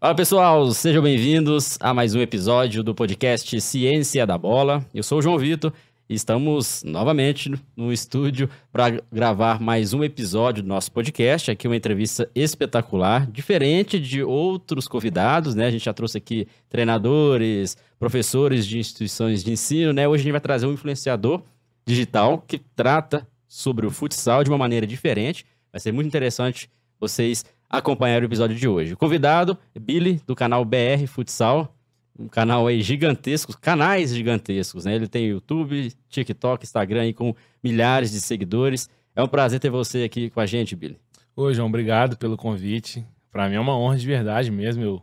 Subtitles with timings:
[0.00, 4.86] Fala pessoal, sejam bem-vindos a mais um episódio do podcast Ciência da Bola.
[4.94, 5.72] Eu sou o João Vitor
[6.08, 11.50] e estamos novamente no estúdio para gravar mais um episódio do nosso podcast.
[11.50, 15.66] Aqui uma entrevista espetacular, diferente de outros convidados, né?
[15.66, 20.06] A gente já trouxe aqui treinadores, professores de instituições de ensino, né?
[20.06, 21.42] Hoje a gente vai trazer um influenciador
[21.84, 25.44] digital que trata sobre o futsal de uma maneira diferente.
[25.72, 28.94] Vai ser muito interessante vocês acompanhar o episódio de hoje.
[28.94, 31.74] O convidado é Billy, do canal BR Futsal,
[32.18, 34.94] um canal aí gigantesco, canais gigantescos, né?
[34.94, 38.88] Ele tem YouTube, TikTok, Instagram aí com milhares de seguidores.
[39.14, 40.98] É um prazer ter você aqui com a gente, Billy.
[41.36, 43.06] Oi, João, obrigado pelo convite.
[43.30, 44.82] Para mim é uma honra de verdade mesmo.
[44.82, 45.02] Eu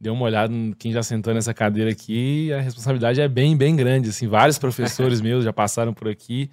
[0.00, 3.56] dei uma olhada em quem já sentou nessa cadeira aqui e a responsabilidade é bem,
[3.56, 4.08] bem grande.
[4.08, 6.50] Assim, vários professores meus já passaram por aqui.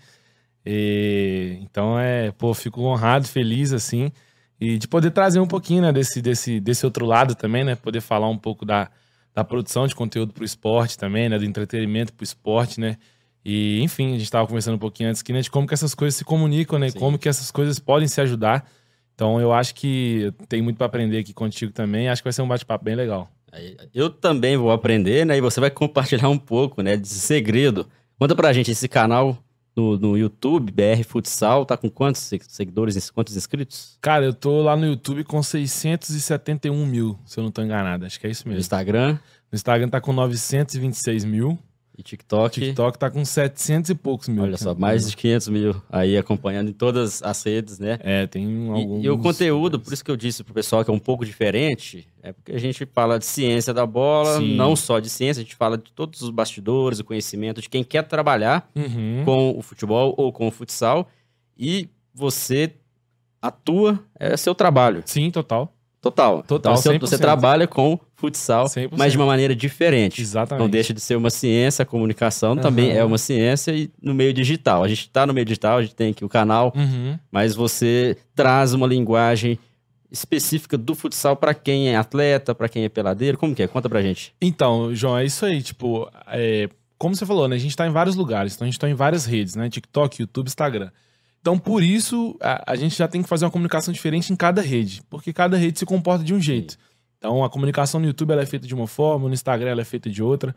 [0.66, 4.12] E, então é, pô, fico honrado, feliz assim.
[4.60, 7.76] E de poder trazer um pouquinho né, desse, desse, desse outro lado também, né?
[7.76, 8.90] Poder falar um pouco da,
[9.34, 11.38] da produção de conteúdo para o esporte também, né?
[11.38, 12.98] Do entretenimento para o esporte, né?
[13.44, 15.94] E, enfim, a gente estava conversando um pouquinho antes que, né, de como que essas
[15.94, 16.90] coisas se comunicam, né?
[16.90, 16.98] Sim.
[16.98, 18.68] Como que essas coisas podem se ajudar.
[19.14, 22.10] Então, eu acho que tem muito para aprender aqui contigo também.
[22.10, 23.30] Acho que vai ser um bate-papo bem legal.
[23.94, 25.38] Eu também vou aprender, né?
[25.38, 26.98] E você vai compartilhar um pouco, né?
[26.98, 27.88] De segredo.
[28.18, 29.38] Conta pra gente, esse canal
[29.76, 33.98] no, no YouTube, BR Futsal, tá com quantos seguidores, quantos inscritos?
[34.02, 38.06] Cara, eu tô lá no YouTube com 671 mil, se eu não tô enganado.
[38.06, 38.56] Acho que é isso mesmo.
[38.56, 39.20] No Instagram?
[39.52, 41.60] No Instagram tá com 926 mil.
[41.98, 42.60] E TikTok?
[42.60, 44.44] TikTok tá com 700 e poucos mil.
[44.44, 47.98] Olha só, mais de 500 mil aí acompanhando em todas as redes, né?
[48.02, 49.02] É, tem alguns...
[49.02, 51.26] E, e o conteúdo, por isso que eu disse pro pessoal que é um pouco
[51.26, 54.56] diferente, é porque a gente fala de ciência da bola, Sim.
[54.56, 57.84] não só de ciência, a gente fala de todos os bastidores, o conhecimento de quem
[57.84, 59.24] quer trabalhar uhum.
[59.24, 61.08] com o futebol ou com o futsal.
[61.58, 62.74] E você
[63.42, 65.02] atua, é seu trabalho.
[65.06, 65.75] Sim, total.
[66.06, 66.44] Total.
[66.44, 66.74] Total.
[66.74, 68.90] Então, você, você trabalha com futsal, 100%.
[68.96, 70.22] mas de uma maneira diferente.
[70.22, 70.62] Exatamente.
[70.62, 72.58] Não deixa de ser uma ciência, a comunicação uhum.
[72.58, 74.84] também é uma ciência e no meio digital.
[74.84, 77.18] A gente está no meio digital, a gente tem aqui o canal, uhum.
[77.32, 79.58] mas você traz uma linguagem
[80.12, 83.36] específica do futsal para quem é atleta, para quem é peladeiro.
[83.40, 83.68] Como que é?
[83.68, 84.32] Conta pra gente.
[84.40, 85.60] Então, João, é isso aí.
[85.60, 87.56] Tipo, é, como você falou, né?
[87.56, 89.72] A gente está em vários lugares, então a gente está em várias redes, né?
[89.72, 90.92] TikTok, YouTube, Instagram.
[91.46, 94.64] Então, por isso, a, a, gente já tem que fazer uma comunicação diferente em cada
[94.64, 96.76] rede, porque cada rede se comporta de um jeito.
[97.20, 100.10] Então, a comunicação no YouTube é feita de uma forma, no Instagram ela é feita
[100.10, 100.56] de outra.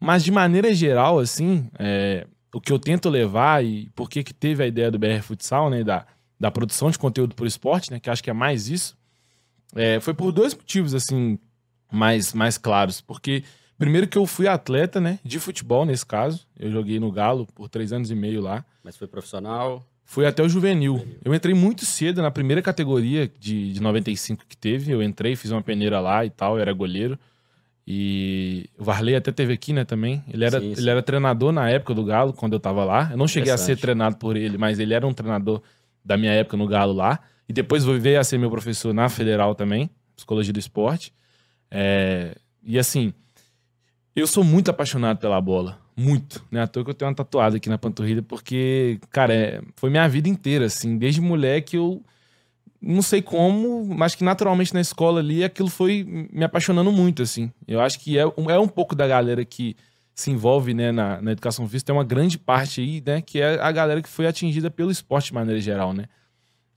[0.00, 4.64] Mas, de maneira geral, assim, é, o que eu tento levar e por que teve
[4.64, 6.06] a ideia do BR Futsal, né, da,
[6.40, 8.96] da produção de conteúdo para o esporte, né, que acho que é mais isso,
[9.76, 11.38] é, foi por dois motivos, assim,
[11.92, 13.02] mais, mais claros.
[13.02, 13.44] Porque,
[13.76, 16.46] primeiro que eu fui atleta, né, de futebol, nesse caso.
[16.58, 18.64] Eu joguei no Galo por três anos e meio lá.
[18.82, 19.84] Mas foi profissional?
[20.10, 21.06] Fui até o juvenil.
[21.24, 24.90] Eu entrei muito cedo na primeira categoria de, de 95 que teve.
[24.90, 27.16] Eu entrei, fiz uma peneira lá e tal, eu era goleiro.
[27.86, 30.20] E o Varley até teve aqui, né, também.
[30.28, 30.80] Ele era, sim, sim.
[30.80, 33.10] ele era treinador na época do Galo, quando eu tava lá.
[33.12, 35.62] Eu não cheguei a ser treinado por ele, mas ele era um treinador
[36.04, 37.20] da minha época no Galo lá.
[37.48, 41.14] E depois veio a ser meu professor na Federal também, Psicologia do Esporte.
[41.70, 42.34] É,
[42.64, 43.14] e assim,
[44.16, 45.78] eu sou muito apaixonado pela bola.
[46.00, 46.62] Muito, né?
[46.62, 50.08] À toa que eu tenho uma tatuada aqui na panturrilha, porque, cara, é, foi minha
[50.08, 50.96] vida inteira, assim.
[50.96, 52.02] Desde moleque eu
[52.80, 56.02] não sei como, mas que naturalmente na escola ali aquilo foi
[56.32, 57.52] me apaixonando muito, assim.
[57.68, 59.76] Eu acho que é, é um pouco da galera que
[60.14, 63.60] se envolve né, na, na educação física, tem uma grande parte aí, né, que é
[63.60, 66.06] a galera que foi atingida pelo esporte de maneira geral, né?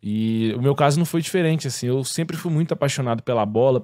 [0.02, 1.88] E o meu caso não foi diferente, assim.
[1.88, 3.82] Eu sempre fui muito apaixonado pela bola,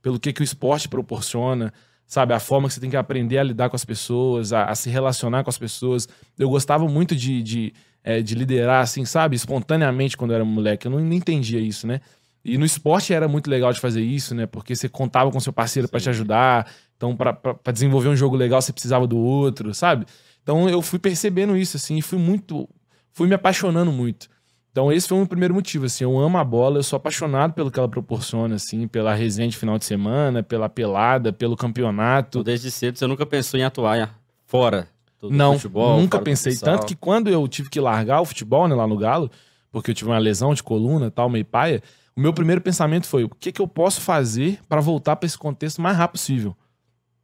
[0.00, 1.72] pelo que, que o esporte proporciona,
[2.06, 2.32] sabe?
[2.32, 4.88] A forma que você tem que aprender a lidar com as pessoas, a, a se
[4.88, 6.08] relacionar com as pessoas.
[6.38, 7.74] Eu gostava muito de, de,
[8.04, 9.36] é, de, liderar, assim, sabe?
[9.36, 10.86] Espontaneamente quando eu era moleque.
[10.86, 12.00] Eu não, não entendia isso, né?
[12.44, 14.46] E no esporte era muito legal de fazer isso, né?
[14.46, 16.70] Porque você contava com seu parceiro para te ajudar.
[16.96, 20.06] Então, para desenvolver um jogo legal, você precisava do outro, sabe?
[20.42, 22.68] Então, eu fui percebendo isso, assim, e fui muito.
[23.12, 24.28] Fui me apaixonando muito.
[24.76, 27.70] Então, esse foi o primeiro motivo, assim, eu amo a bola, eu sou apaixonado pelo
[27.70, 32.44] que ela proporciona, assim, pela resenha de final de semana, pela pelada, pelo campeonato.
[32.44, 34.86] Desde cedo você nunca pensou em atuar fora
[35.18, 35.98] do, Não, futebol?
[35.98, 36.54] nunca pensei.
[36.58, 39.30] Tanto que quando eu tive que largar o futebol, né, lá no Galo,
[39.72, 41.82] porque eu tive uma lesão de coluna tal, meio paia,
[42.14, 45.38] o meu primeiro pensamento foi, o que, que eu posso fazer para voltar para esse
[45.38, 46.54] contexto o mais rápido possível?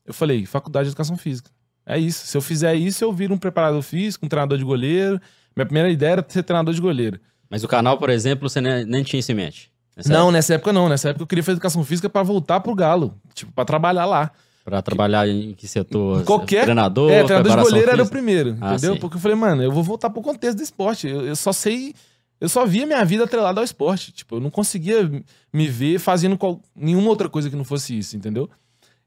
[0.07, 1.51] Eu falei, faculdade de educação física.
[1.85, 2.27] É isso.
[2.27, 5.21] Se eu fizer isso, eu viro um preparador físico, um treinador de goleiro.
[5.55, 7.21] Minha primeira ideia era ser treinador de goleiro.
[7.53, 9.71] Mas o canal, por exemplo, você nem tinha isso em mente?
[9.95, 10.33] Nessa não, época?
[10.33, 10.89] nessa época não.
[10.89, 13.15] Nessa época eu queria fazer educação física para voltar pro Galo.
[13.35, 14.31] Tipo, para trabalhar lá.
[14.65, 16.25] Pra trabalhar em que setor?
[16.25, 16.63] Qualquer.
[16.63, 17.11] Treinador?
[17.11, 18.57] É, treinador de goleiro era o primeiro.
[18.59, 18.97] Ah, entendeu?
[18.99, 21.07] Porque eu falei, mano, eu vou voltar pro contexto do esporte.
[21.07, 21.93] Eu, eu, só sei.
[22.41, 24.13] Eu só via minha vida atrelada ao esporte.
[24.13, 25.11] Tipo, eu não conseguia
[25.53, 28.49] me ver fazendo qual, nenhuma outra coisa que não fosse isso, entendeu?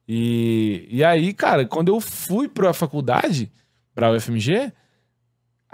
[0.08, 3.52] E, e aí, cara, quando eu fui pra faculdade,
[3.96, 4.72] pra UFMG,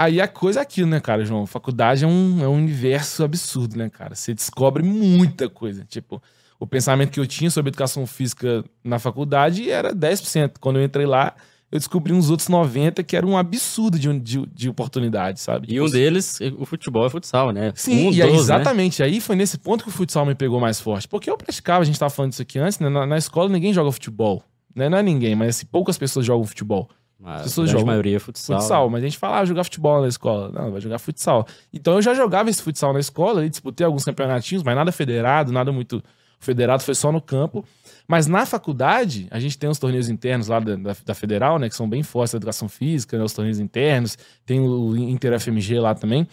[0.04, 1.46] aí a coisa é aquilo, né, cara, João?
[1.46, 4.16] Faculdade é um, é um universo absurdo, né, cara?
[4.16, 5.86] Você descobre muita coisa.
[5.86, 6.22] Tipo,
[6.60, 10.54] o pensamento que eu tinha sobre educação física na faculdade era 10%.
[10.60, 11.36] Quando eu entrei lá,
[11.72, 15.68] eu descobri uns outros 90 que era um absurdo de, de, de oportunidade, sabe?
[15.72, 17.72] E um tipo, deles, o futebol é futsal, né?
[17.76, 18.38] Sim, um e aí, né?
[18.38, 19.02] exatamente.
[19.02, 19.08] Né?
[19.08, 21.08] Aí foi nesse ponto que o futsal me pegou mais forte.
[21.08, 22.90] Porque eu praticava, a gente estava falando disso aqui antes, né?
[22.90, 24.44] Na, na, escola ninguém joga futebol.
[24.76, 24.90] Né?
[24.90, 26.90] Não é ninguém, mas assim, poucas pessoas jogam futebol.
[27.24, 27.84] As pessoas jogam.
[27.84, 28.60] A maioria é futsal.
[28.60, 28.92] Futsal, né?
[28.92, 30.52] mas a gente fala, ah, jogar futebol na escola.
[30.52, 31.46] Não, vai jogar futsal.
[31.72, 35.52] Então eu já jogava esse futsal na escola, e disputei alguns campeonatinhos, mas nada federado,
[35.52, 36.04] nada muito.
[36.40, 37.66] federado foi só no campo.
[38.08, 41.70] Mas na faculdade, a gente tem os torneios internos lá da, da, da Federal, né?
[41.70, 44.18] Que são bem fortes da educação física, né, os torneios internos.
[44.46, 46.28] Tem o Inter FMG lá também.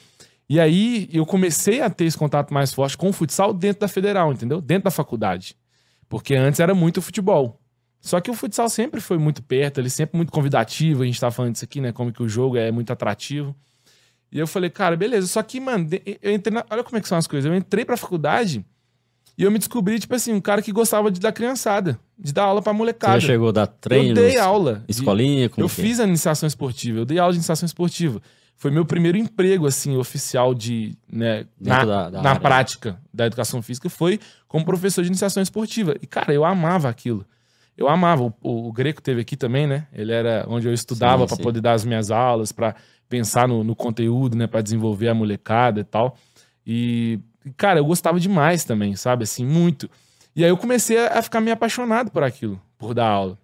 [0.49, 3.89] E aí eu comecei a ter esse contato mais forte com o futsal dentro da
[3.89, 4.61] Federal, entendeu?
[4.61, 5.55] Dentro da faculdade.
[6.09, 7.61] Porque antes era muito futebol.
[8.01, 11.03] Só que o futsal sempre foi muito perto, ele sempre muito convidativo.
[11.03, 11.93] A gente tava falando disso aqui, né?
[11.93, 13.55] Como que o jogo é muito atrativo.
[14.31, 15.27] E eu falei, cara, beleza.
[15.27, 15.89] Só que, mano,
[16.23, 16.65] eu entrei na...
[16.71, 17.51] olha como é que são as coisas.
[17.51, 18.65] Eu entrei pra faculdade
[19.39, 22.43] e eu me descobri, tipo assim, um cara que gostava de dar criançada, de dar
[22.43, 23.21] aula pra molecada.
[23.21, 24.11] Você chegou a dar treino?
[24.11, 24.85] Eu dei aula.
[24.89, 25.49] Escolinha?
[25.49, 25.77] Como eu que?
[25.77, 28.21] fiz a iniciação esportiva, eu dei aula de iniciação esportiva.
[28.57, 33.63] Foi meu primeiro emprego, assim, oficial de, né, na, da, da na prática da educação
[33.63, 34.19] física, foi
[34.49, 35.95] como professor de iniciação esportiva.
[36.03, 37.25] E, cara, eu amava aquilo.
[37.79, 38.25] Eu amava.
[38.25, 39.87] O, o, o Greco teve aqui também, né?
[39.93, 42.75] Ele era onde eu estudava para poder dar as minhas aulas, para
[43.09, 44.49] pensar no, no, conteúdo, né?
[44.49, 46.17] Para desenvolver a molecada e tal.
[46.67, 47.21] E
[47.57, 49.23] cara, eu gostava demais também, sabe?
[49.23, 49.89] Assim, muito.
[50.35, 53.39] E aí eu comecei a ficar meio apaixonado por aquilo, por dar aula.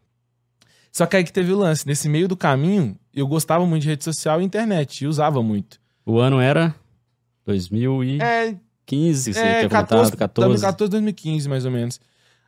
[0.90, 1.86] Só que aí que teve o lance.
[1.86, 5.81] Nesse meio do caminho, eu gostava muito de rede social e internet, e usava muito.
[6.04, 6.75] O ano era
[7.46, 8.20] 2015,
[9.38, 10.48] é, é, tinha 14, 14.
[10.48, 12.00] 2014, 2015, mais ou menos.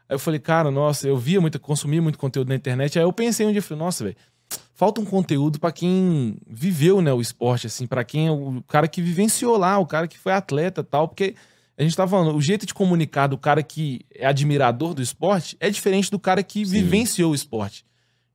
[0.08, 2.98] Aí eu falei, cara, nossa, eu via muito, consumia muito conteúdo na internet.
[2.98, 4.16] Aí eu pensei um dia, falei, nossa, velho,
[4.74, 8.86] falta um conteúdo para quem viveu, né, o esporte, assim, para quem é o cara
[8.86, 11.34] que vivenciou lá, o cara que foi atleta tal, porque
[11.76, 15.56] a gente tá falando, o jeito de comunicar do cara que é admirador do esporte
[15.60, 16.72] é diferente do cara que Sim.
[16.72, 17.84] vivenciou o esporte.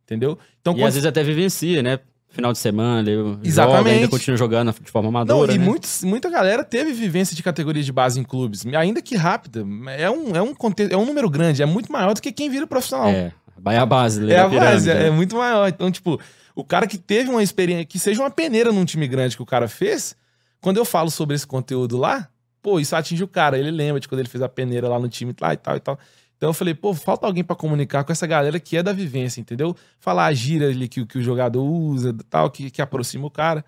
[0.03, 0.37] Entendeu?
[0.59, 0.87] Então, e quando...
[0.87, 1.99] às vezes até vivencia, né?
[2.31, 3.77] Final de semana, eu Exatamente.
[3.77, 5.47] Joga, ainda continua jogando de forma amadora.
[5.47, 5.65] Não, e né?
[5.65, 9.65] muitos, muita galera teve vivência de categoria de base em clubes, ainda que rápida.
[9.97, 10.53] É um, é um,
[10.89, 13.09] é um número grande, é muito maior do que quem vira profissional.
[13.09, 13.33] É.
[13.57, 15.67] Vai a base, É a base, é, é muito maior.
[15.67, 16.19] Então, tipo,
[16.55, 19.45] o cara que teve uma experiência, que seja uma peneira num time grande que o
[19.45, 20.15] cara fez,
[20.59, 22.27] quando eu falo sobre esse conteúdo lá,
[22.61, 23.59] pô, isso atinge o cara.
[23.59, 25.79] Ele lembra de quando ele fez a peneira lá no time lá e tal e
[25.79, 25.99] tal.
[26.41, 29.39] Então eu falei, pô, falta alguém para comunicar com essa galera que é da vivência,
[29.39, 29.77] entendeu?
[29.99, 33.63] Falar a gira ali que, que o jogador usa, tal, que, que aproxima o cara.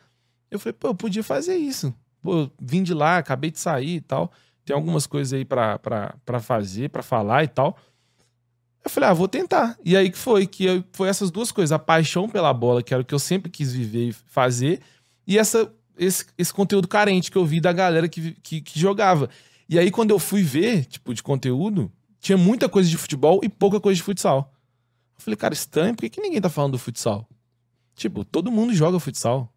[0.49, 1.93] Eu falei, pô, eu podia fazer isso.
[2.19, 4.31] Pô, vim de lá, acabei de sair e tal.
[4.65, 5.79] Tem algumas coisas aí para
[6.41, 7.77] fazer, para falar e tal.
[8.83, 9.77] Eu falei, ah, vou tentar.
[9.85, 12.91] E aí que foi, que eu, foi essas duas coisas, a paixão pela bola, que
[12.91, 14.81] era o que eu sempre quis viver e fazer,
[15.27, 19.29] e essa, esse, esse conteúdo carente que eu vi da galera que, que, que jogava.
[19.69, 21.91] E aí, quando eu fui ver, tipo, de conteúdo,
[22.23, 24.49] tinha muita coisa de futebol e pouca coisa de futsal.
[25.17, 27.27] Eu falei, cara, estranho, por que, que ninguém tá falando do futsal?
[27.95, 29.53] Tipo, todo mundo joga futsal.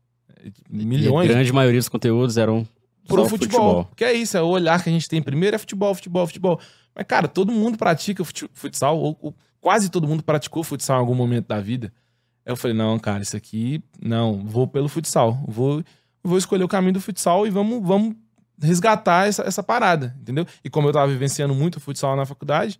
[0.69, 1.29] Milhões.
[1.29, 2.67] E a grande maioria dos conteúdos eram
[3.07, 3.85] pro futebol.
[3.85, 3.91] futebol.
[3.95, 6.61] Que é isso, é o olhar que a gente tem primeiro é futebol, futebol, futebol.
[6.93, 11.15] Mas, cara, todo mundo pratica futsal, ou, ou, quase todo mundo praticou futsal em algum
[11.15, 11.93] momento da vida.
[12.45, 15.41] Eu falei, não, cara, isso aqui, não, vou pelo futsal.
[15.47, 15.85] Vou,
[16.23, 18.17] vou escolher o caminho do futsal e vamos, vamos
[18.61, 20.47] resgatar essa, essa parada, entendeu?
[20.65, 22.79] E como eu tava vivenciando muito futsal na faculdade,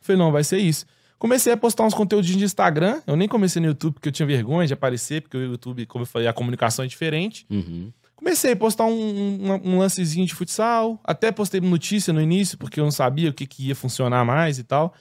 [0.00, 0.84] falei, não, vai ser isso.
[1.18, 3.00] Comecei a postar uns conteúdos de Instagram.
[3.06, 6.02] Eu nem comecei no YouTube porque eu tinha vergonha de aparecer, porque o YouTube, como
[6.02, 7.46] eu falei, a comunicação é diferente.
[7.48, 7.92] Uhum.
[8.16, 12.80] Comecei a postar um, um, um, lancezinho de futsal, até postei notícia no início, porque
[12.80, 14.94] eu não sabia o que, que ia funcionar mais e tal.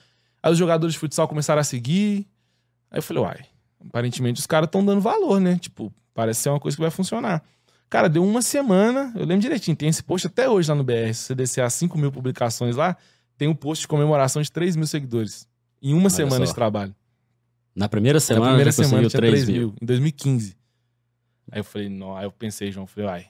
[0.44, 2.28] Aí os jogadores de futsal começaram a seguir.
[2.92, 3.40] Aí eu falei, uai,
[3.88, 5.58] aparentemente os caras estão dando valor, né?
[5.58, 7.44] Tipo, parece ser uma coisa que vai funcionar.
[7.92, 11.14] Cara, deu uma semana, eu lembro direitinho, tem esse post até hoje lá no BR.
[11.14, 12.96] Se você descer as 5 mil publicações lá,
[13.38, 15.46] tem um post de comemoração de 3 mil seguidores.
[15.84, 16.52] Em uma Olha semana só.
[16.54, 16.96] de trabalho.
[17.76, 19.58] Na primeira semana, Na primeira semana tinha 3 mil.
[19.58, 19.76] mil.
[19.82, 20.56] Em 2015.
[21.52, 23.26] Aí eu falei, não, aí eu pensei, João, falei, ai.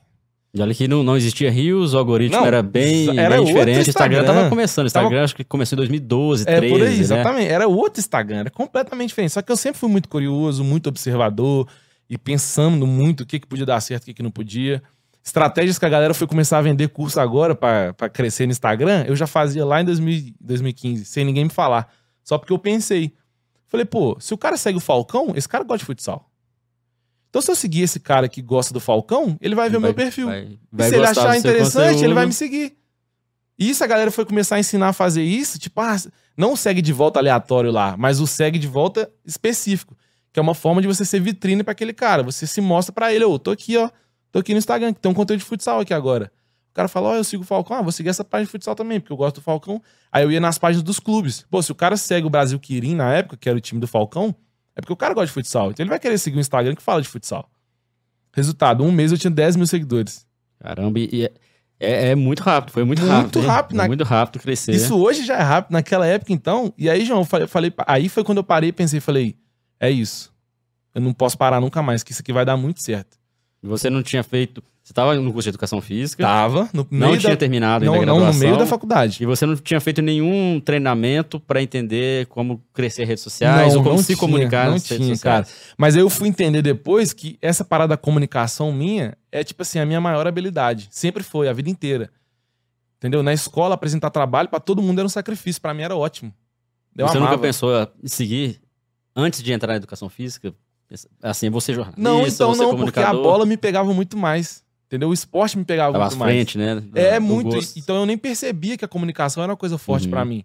[0.53, 3.88] E olha que não, não existia rios, o algoritmo não, era bem, era bem diferente.
[3.88, 4.84] O Instagram tava começando.
[4.84, 5.24] O Instagram tava...
[5.24, 7.00] acho que começou em 2012, é, 13, por aí, né?
[7.00, 7.48] exatamente.
[7.51, 9.32] Era outro Instagram, era completamente diferente.
[9.32, 11.68] Só que eu sempre fui muito curioso, muito observador
[12.12, 14.84] e pensando muito o que, que podia dar certo, o que, que não podia.
[15.24, 19.15] Estratégias que a galera foi começar a vender curso agora para crescer no Instagram, eu
[19.15, 21.89] já fazia lá em 2000, 2015, sem ninguém me falar.
[22.22, 23.13] Só porque eu pensei.
[23.65, 26.30] Falei, pô, se o cara segue o Falcão, esse cara gosta de futsal.
[27.30, 29.94] Então, se eu seguir esse cara que gosta do Falcão, ele vai ver o meu
[29.94, 30.27] perfil.
[30.27, 32.75] Vai, vai se ele achar interessante, ele vai me seguir.
[33.58, 35.96] E isso a galera foi começar a ensinar a fazer isso, tipo, ah,
[36.36, 39.96] não segue de volta aleatório lá, mas o segue de volta específico,
[40.32, 42.24] que é uma forma de você ser vitrine para aquele cara.
[42.24, 43.90] Você se mostra para ele, ô, oh, tô aqui, ó,
[44.32, 46.32] tô aqui no Instagram, que tem um conteúdo de futsal aqui agora.
[46.72, 48.52] O cara fala, ó, oh, eu sigo o Falcão, ah, vou seguir essa página de
[48.52, 49.82] futsal também, porque eu gosto do Falcão.
[50.10, 51.46] Aí eu ia nas páginas dos clubes.
[51.50, 53.88] Pô, se o cara segue o Brasil Quirim na época, que era o time do
[53.88, 54.34] Falcão,
[54.74, 55.72] é porque o cara gosta de futsal.
[55.72, 57.50] Então ele vai querer seguir o Instagram que fala de futsal.
[58.34, 60.26] Resultado, um mês eu tinha 10 mil seguidores.
[60.60, 61.32] Caramba, e é,
[61.78, 63.36] é, é muito rápido, foi muito, muito rápido.
[63.36, 63.78] Muito rápido.
[63.78, 63.88] Na...
[63.88, 64.72] Muito rápido crescer.
[64.72, 66.74] Isso hoje já é rápido, naquela época então.
[66.78, 69.36] E aí, João, eu falei, aí foi quando eu parei e pensei, falei,
[69.82, 70.32] é isso.
[70.96, 73.18] Eu não posso parar nunca mais, que isso aqui vai dar muito certo.
[73.64, 76.24] Você não tinha feito você estava no curso de educação física?
[76.24, 76.68] Tava.
[76.74, 79.22] No não tinha terminado não, ainda Não, no meio da faculdade.
[79.22, 83.84] E você não tinha feito nenhum treinamento para entender como crescer redes sociais não, ou
[83.86, 85.46] como se tinha, comunicar não tinha, cara.
[85.78, 89.86] Mas eu fui entender depois que essa parada da comunicação minha é, tipo assim, a
[89.86, 90.88] minha maior habilidade.
[90.90, 92.10] Sempre foi, a vida inteira.
[92.98, 93.22] Entendeu?
[93.22, 95.62] Na escola, apresentar trabalho para todo mundo era um sacrifício.
[95.62, 96.34] para mim era ótimo.
[96.98, 97.34] Eu você amava.
[97.34, 98.61] nunca pensou em seguir,
[99.15, 100.53] antes de entrar na educação física,
[101.22, 104.63] assim, você jornalista, Não, então não, porque a bola me pegava muito mais.
[104.88, 105.08] Entendeu?
[105.08, 106.34] O esporte me pegava Tava muito mais.
[106.34, 106.84] frente, né?
[106.94, 107.51] É, muito.
[107.51, 107.80] Gosto.
[107.80, 110.12] Então eu nem percebia que a comunicação era uma coisa forte uhum.
[110.12, 110.44] para mim.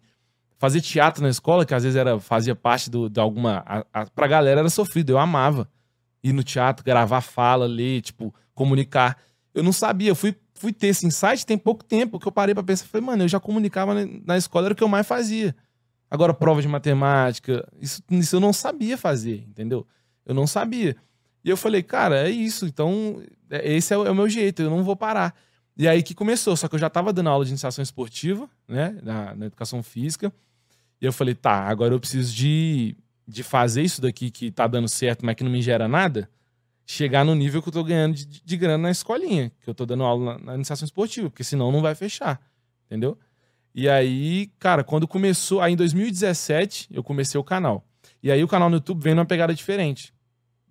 [0.57, 3.65] Fazer teatro na escola, que às vezes era, fazia parte do, de alguma.
[3.67, 5.11] A, a, pra galera era sofrido.
[5.11, 5.69] Eu amava
[6.23, 9.19] ir no teatro, gravar fala, ler, tipo, comunicar.
[9.53, 10.11] Eu não sabia.
[10.11, 12.87] Eu fui, fui ter esse insight tem pouco tempo que eu parei pra pensar.
[12.87, 15.57] Falei, mano, eu já comunicava na, na escola, era o que eu mais fazia.
[16.17, 19.87] Agora, prova de matemática, isso, isso eu não sabia fazer, entendeu?
[20.25, 20.97] Eu não sabia.
[21.45, 22.65] E eu falei, cara, é isso.
[22.65, 25.37] Então, é, esse é o, é o, meu jeito, eu não vou parar.
[25.77, 28.99] E aí que começou, só que eu já estava dando aula de iniciação esportiva, né,
[29.03, 30.33] na, na, educação física.
[31.03, 32.97] E eu falei, tá, agora eu preciso de,
[33.29, 36.31] de fazer isso daqui que tá dando certo, mas que não me gera nada,
[36.87, 39.85] chegar no nível que eu tô ganhando de, de grana na escolinha, que eu tô
[39.85, 42.41] dando aula na, na iniciação esportiva, porque senão não vai fechar,
[42.87, 43.19] entendeu?
[43.77, 47.87] E aí, cara, quando começou, aí em 2017, eu comecei o canal.
[48.21, 50.13] E aí o canal no YouTube vem numa pegada diferente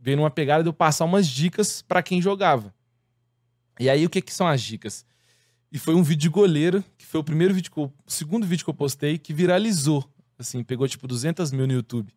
[0.05, 2.71] veio numa pegada de eu passar umas dicas para quem jogava.
[3.79, 5.03] E aí, o que, que são as dicas?
[5.71, 8.63] E foi um vídeo de goleiro, que foi o primeiro vídeo, eu, o segundo vídeo
[8.63, 10.07] que eu postei, que viralizou.
[10.37, 12.13] Assim, pegou tipo 200 mil no YouTube.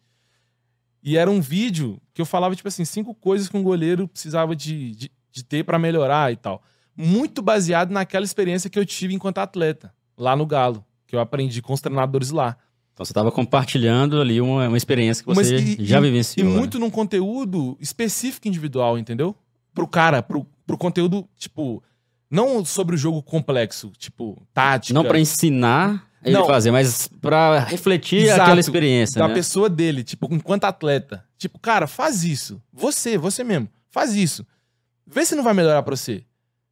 [1.03, 4.55] E era um vídeo que eu falava, tipo assim, cinco coisas que um goleiro precisava
[4.55, 6.63] de, de, de ter para melhorar e tal.
[6.95, 11.63] Muito baseado naquela experiência que eu tive enquanto atleta, lá no Galo, que eu aprendi
[11.63, 12.57] com os treinadores lá.
[12.93, 16.47] Então você estava compartilhando ali uma, uma experiência que você e, já vivenciou.
[16.47, 16.57] E né?
[16.57, 19.37] muito num conteúdo específico individual, entendeu?
[19.73, 21.81] Pro cara, pro, pro conteúdo, tipo,
[22.29, 24.93] não sobre o jogo complexo, tipo, tática.
[24.93, 26.47] Não para ensinar ele não.
[26.47, 29.19] fazer, mas para refletir Exato, aquela experiência.
[29.21, 29.35] Da né?
[29.35, 31.25] pessoa dele, tipo, enquanto atleta.
[31.37, 32.61] Tipo, cara, faz isso.
[32.73, 34.45] Você, você mesmo, faz isso.
[35.07, 36.25] Vê se não vai melhorar pra você.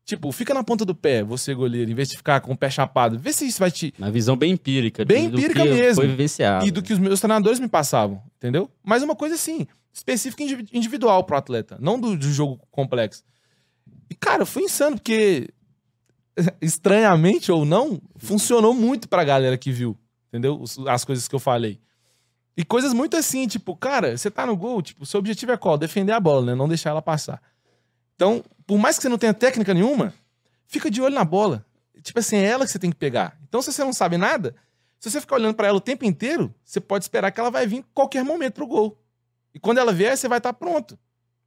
[0.07, 2.71] Tipo, fica na ponta do pé, você goleiro, em vez de ficar com o pé
[2.71, 3.19] chapado.
[3.19, 3.93] Vê se isso vai te.
[3.99, 5.05] Uma visão bem empírica.
[5.05, 5.97] Bem empírica mesmo.
[5.97, 6.65] Foi vivenciado.
[6.65, 8.71] E do que os meus treinadores me passavam, entendeu?
[8.85, 13.25] Mas uma coisa assim, específica individual pro atleta, não do, do jogo complexo.
[14.09, 15.49] E, cara, foi insano, porque,
[16.63, 19.99] estranhamente ou não, funcionou muito pra galera que viu,
[20.29, 20.63] entendeu?
[20.87, 21.81] As coisas que eu falei.
[22.57, 25.77] E coisas muito assim, tipo, cara, você tá no gol, tipo, seu objetivo é qual?
[25.77, 26.55] Defender a bola, né?
[26.55, 27.43] Não deixar ela passar.
[28.15, 30.13] Então, por mais que você não tenha técnica nenhuma,
[30.67, 31.65] fica de olho na bola.
[32.03, 33.39] Tipo assim, é ela que você tem que pegar.
[33.49, 34.55] Então, se você não sabe nada,
[34.99, 37.67] se você ficar olhando para ela o tempo inteiro, você pode esperar que ela vai
[37.67, 39.01] vir em qualquer momento pro gol.
[39.55, 40.99] E quando ela vier, você vai estar tá pronto.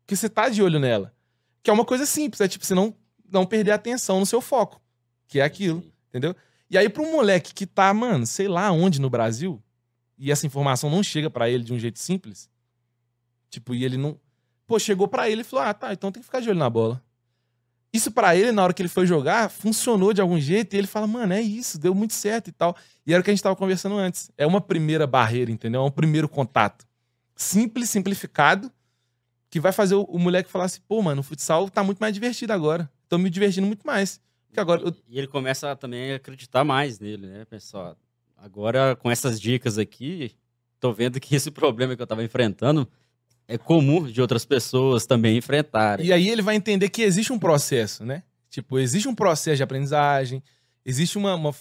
[0.02, 1.14] Porque você tá de olho nela.
[1.62, 2.96] Que é uma coisa simples, é tipo, você não,
[3.30, 4.82] não perder a atenção no seu foco.
[5.28, 6.36] Que é aquilo, entendeu?
[6.70, 9.62] E aí, para um moleque que tá, mano, sei lá onde no Brasil,
[10.18, 12.50] e essa informação não chega para ele de um jeito simples,
[13.50, 14.20] tipo, e ele não.
[14.68, 16.70] Pô, chegou para ele e falou: ah, tá, então tem que ficar de olho na
[16.70, 17.04] bola.
[17.91, 20.86] Isso para ele, na hora que ele foi jogar, funcionou de algum jeito e ele
[20.86, 22.75] fala, mano, é isso, deu muito certo e tal.
[23.05, 24.29] E era o que a gente tava conversando antes.
[24.38, 25.81] É uma primeira barreira, entendeu?
[25.81, 26.86] É um primeiro contato.
[27.36, 28.72] Simples, simplificado,
[29.50, 32.13] que vai fazer o, o moleque falar assim, pô, mano, o futsal tá muito mais
[32.13, 32.89] divertido agora.
[33.08, 34.22] Tô me divertindo muito mais.
[34.48, 34.96] Porque agora eu...
[35.08, 37.98] E ele começa também a acreditar mais nele, né, pessoal?
[38.38, 40.36] Agora, com essas dicas aqui,
[40.79, 42.88] tô vendo que esse problema que eu tava enfrentando
[43.50, 46.06] é comum de outras pessoas também enfrentarem.
[46.06, 48.22] E aí ele vai entender que existe um processo, né?
[48.48, 50.44] Tipo, existe um processo de aprendizagem,
[50.86, 51.53] existe uma, uma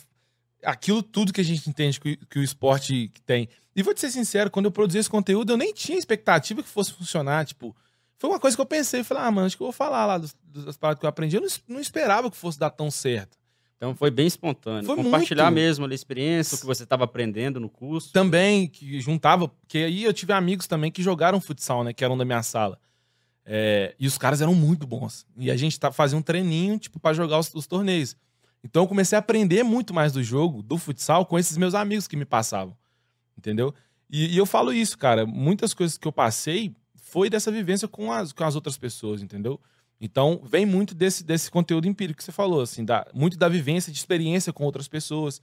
[0.62, 3.49] aquilo tudo que a gente entende que, que, o esporte tem.
[3.75, 6.68] E vou te ser sincero, quando eu produzi esse conteúdo, eu nem tinha expectativa que
[6.68, 7.47] fosse funcionar.
[7.47, 7.75] Tipo,
[8.18, 10.18] foi uma coisa que eu pensei, falei, ah, mano, acho que eu vou falar lá
[10.18, 11.37] das, das paradas que eu aprendi.
[11.37, 13.38] Eu não, não esperava que fosse dar tão certo.
[13.78, 14.85] Então foi bem espontâneo.
[14.85, 15.54] Foi Compartilhar muito.
[15.54, 18.12] mesmo a experiência, o que você estava aprendendo no curso.
[18.12, 21.92] Também, que juntava, porque aí eu tive amigos também que jogaram futsal, né?
[21.92, 22.76] Que eram da minha sala.
[23.47, 25.25] É, e os caras eram muito bons.
[25.37, 28.16] E a gente tá, fazia um treininho, tipo, para jogar os, os, torneios.
[28.64, 32.08] Então eu comecei a aprender muito mais do jogo, do futsal, com esses meus amigos
[32.08, 32.76] que me passavam.
[33.38, 33.73] Entendeu?
[34.11, 35.25] E, e eu falo isso, cara.
[35.25, 39.61] Muitas coisas que eu passei foi dessa vivência com as, com as outras pessoas, entendeu?
[40.00, 43.93] Então, vem muito desse, desse conteúdo empírico que você falou, assim, da, muito da vivência,
[43.93, 45.43] de experiência com outras pessoas.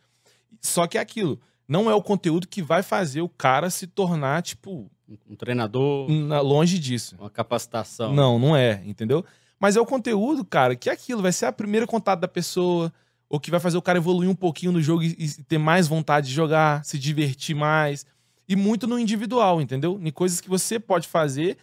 [0.61, 4.41] Só que é aquilo, não é o conteúdo que vai fazer o cara se tornar,
[4.41, 4.89] tipo,
[5.29, 6.07] um treinador.
[6.43, 7.15] Longe disso.
[7.19, 8.13] Uma capacitação.
[8.13, 9.25] Não, não é, entendeu?
[9.59, 12.93] Mas é o conteúdo, cara, que é aquilo, vai ser a primeira contato da pessoa,
[13.29, 15.87] ou que vai fazer o cara evoluir um pouquinho no jogo e, e ter mais
[15.87, 18.05] vontade de jogar, se divertir mais.
[18.47, 19.99] E muito no individual, entendeu?
[20.01, 21.57] Em coisas que você pode fazer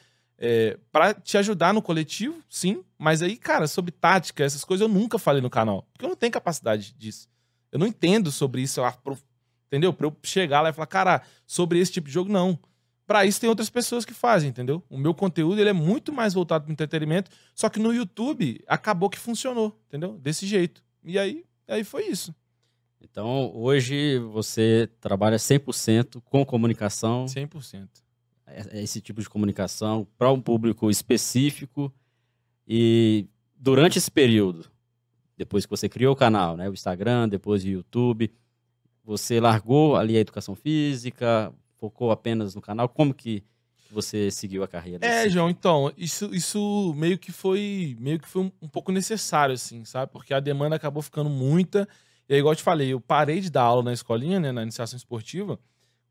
[0.45, 2.83] é, para te ajudar no coletivo, sim.
[2.99, 5.87] Mas aí, cara, sobre tática, essas coisas eu nunca falei no canal.
[5.93, 7.29] Porque eu não tenho capacidade disso.
[7.71, 8.81] Eu não entendo sobre isso,
[9.69, 9.93] entendeu?
[9.93, 12.59] Pra eu chegar lá e falar, cara, sobre esse tipo de jogo, não.
[13.07, 14.83] Para isso tem outras pessoas que fazem, entendeu?
[14.91, 19.09] O meu conteúdo ele é muito mais voltado para entretenimento, só que no YouTube acabou
[19.09, 20.19] que funcionou, entendeu?
[20.19, 20.83] Desse jeito.
[21.05, 22.35] E aí, aí foi isso.
[23.01, 27.27] Então, hoje você trabalha 100% com comunicação.
[27.27, 28.02] 100%.
[28.53, 31.93] É, esse tipo de comunicação para um público específico.
[32.67, 34.71] E durante esse período,
[35.37, 38.33] depois que você criou o canal, né, o Instagram, depois o YouTube,
[39.05, 42.89] você largou ali a educação física, focou apenas no canal?
[42.89, 43.43] Como que
[43.91, 45.05] você seguiu a carreira?
[45.05, 49.55] É, João, então, isso, isso meio que foi meio que foi um, um, pouco necessário,
[49.55, 50.11] assim, sabe?
[50.13, 51.89] Porque a demanda acabou ficando muita.
[52.29, 54.63] E aí, igual eu te falei, eu parei de dar aula na escolinha, né, na
[54.63, 55.59] iniciação esportiva,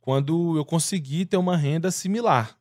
[0.01, 2.57] quando eu consegui ter uma renda similar.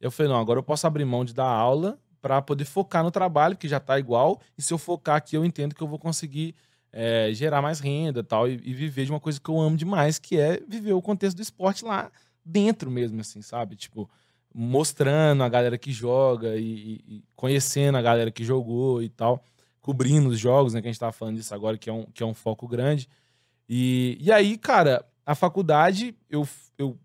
[0.00, 3.10] Eu falei, não, agora eu posso abrir mão de dar aula para poder focar no
[3.10, 5.98] trabalho, que já está igual, e se eu focar aqui, eu entendo que eu vou
[5.98, 6.54] conseguir
[6.92, 10.18] é, gerar mais renda tal, e, e viver de uma coisa que eu amo demais,
[10.18, 12.10] que é viver o contexto do esporte lá
[12.44, 13.76] dentro mesmo, assim, sabe?
[13.76, 14.10] Tipo,
[14.54, 19.42] mostrando a galera que joga e, e, conhecendo a galera que jogou e tal,
[19.80, 20.80] cobrindo os jogos, né?
[20.80, 23.08] Que a gente tava falando disso agora, que é um, que é um foco grande.
[23.68, 26.48] E, e aí, cara, a faculdade, eu.
[26.78, 26.98] eu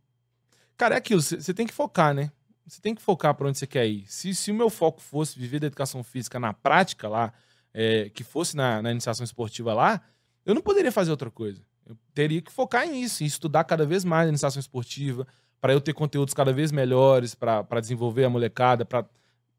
[0.78, 2.32] cara, é aquilo, você tem que focar, né?
[2.66, 4.06] Você tem que focar para onde você quer ir.
[4.08, 7.34] Se, se o meu foco fosse viver da educação física na prática lá,
[7.74, 10.02] é, que fosse na, na iniciação esportiva lá,
[10.46, 11.62] eu não poderia fazer outra coisa.
[11.86, 15.28] Eu teria que focar nisso, em estudar cada vez mais a iniciação esportiva,
[15.60, 18.86] para eu ter conteúdos cada vez melhores, para desenvolver a molecada.
[18.86, 19.06] Pra...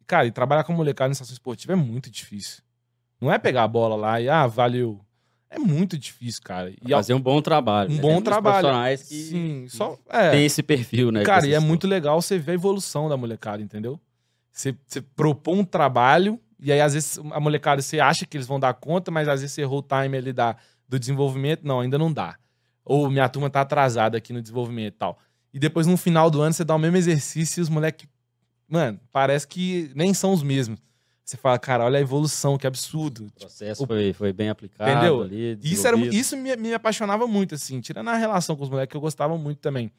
[0.06, 2.62] Cara, e trabalhar com molecada em iniciação esportiva é muito difícil.
[3.20, 5.03] Não é pegar a bola lá e, ah, valeu.
[5.54, 6.72] É muito difícil, cara.
[6.82, 7.90] E fazer um bom trabalho.
[7.90, 8.02] Um né?
[8.02, 8.66] bom trabalho.
[8.66, 10.30] Profissionais que, Sim, só é.
[10.30, 11.22] tem esse perfil, né?
[11.22, 14.00] Cara, e é muito legal você ver a evolução da molecada, entendeu?
[14.50, 18.46] Você, você propõe um trabalho e aí, às vezes, a molecada, você acha que eles
[18.46, 20.56] vão dar conta, mas às vezes você errou o time ali da,
[20.88, 22.36] do desenvolvimento, não, ainda não dá.
[22.84, 25.18] Ou minha turma tá atrasada aqui no desenvolvimento e tal.
[25.52, 28.08] E depois, no final do ano, você dá o mesmo exercício e os moleques.
[28.66, 30.80] Mano, parece que nem são os mesmos.
[31.24, 33.26] Você fala, cara, olha a evolução, que absurdo.
[33.26, 33.86] O processo o...
[33.86, 35.22] Foi, foi bem aplicado Entendeu?
[35.22, 35.58] ali.
[35.62, 37.80] Isso, era, isso me, me apaixonava muito, assim.
[37.80, 39.90] Tirando a relação com os moleques, que eu gostava muito também.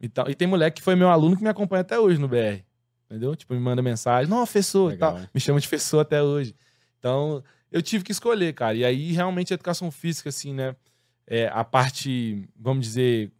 [0.00, 0.30] E, tal.
[0.30, 2.62] e tem moleque que foi meu aluno que me acompanha até hoje no BR.
[3.06, 3.34] Entendeu?
[3.34, 5.20] Tipo, me manda mensagem, não, professor, Legal, tal.
[5.20, 5.28] Né?
[5.34, 6.54] Me chama de professor até hoje.
[6.98, 8.74] Então, eu tive que escolher, cara.
[8.74, 10.76] E aí, realmente, a educação física, assim, né?
[11.26, 13.32] É, a parte, vamos dizer,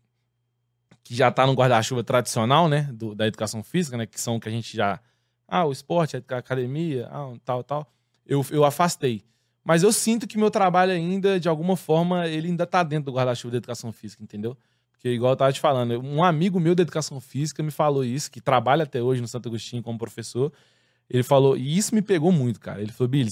[1.05, 2.88] que já está no guarda-chuva tradicional, né?
[2.92, 4.07] Do, da educação física, né?
[4.07, 5.01] Que são que a gente já.
[5.48, 7.90] Ah, o esporte, a academia, ah, tal, tal.
[8.26, 9.24] Eu, eu afastei.
[9.64, 13.16] Mas eu sinto que meu trabalho ainda, de alguma forma, ele ainda está dentro do
[13.16, 14.56] guarda-chuva da educação física, entendeu?
[14.92, 18.30] Porque, igual eu tava te falando, um amigo meu da educação física me falou isso,
[18.30, 20.52] que trabalha até hoje no Santo Agostinho como professor.
[21.08, 22.82] Ele falou, e isso me pegou muito, cara.
[22.82, 23.30] Ele falou, Billy,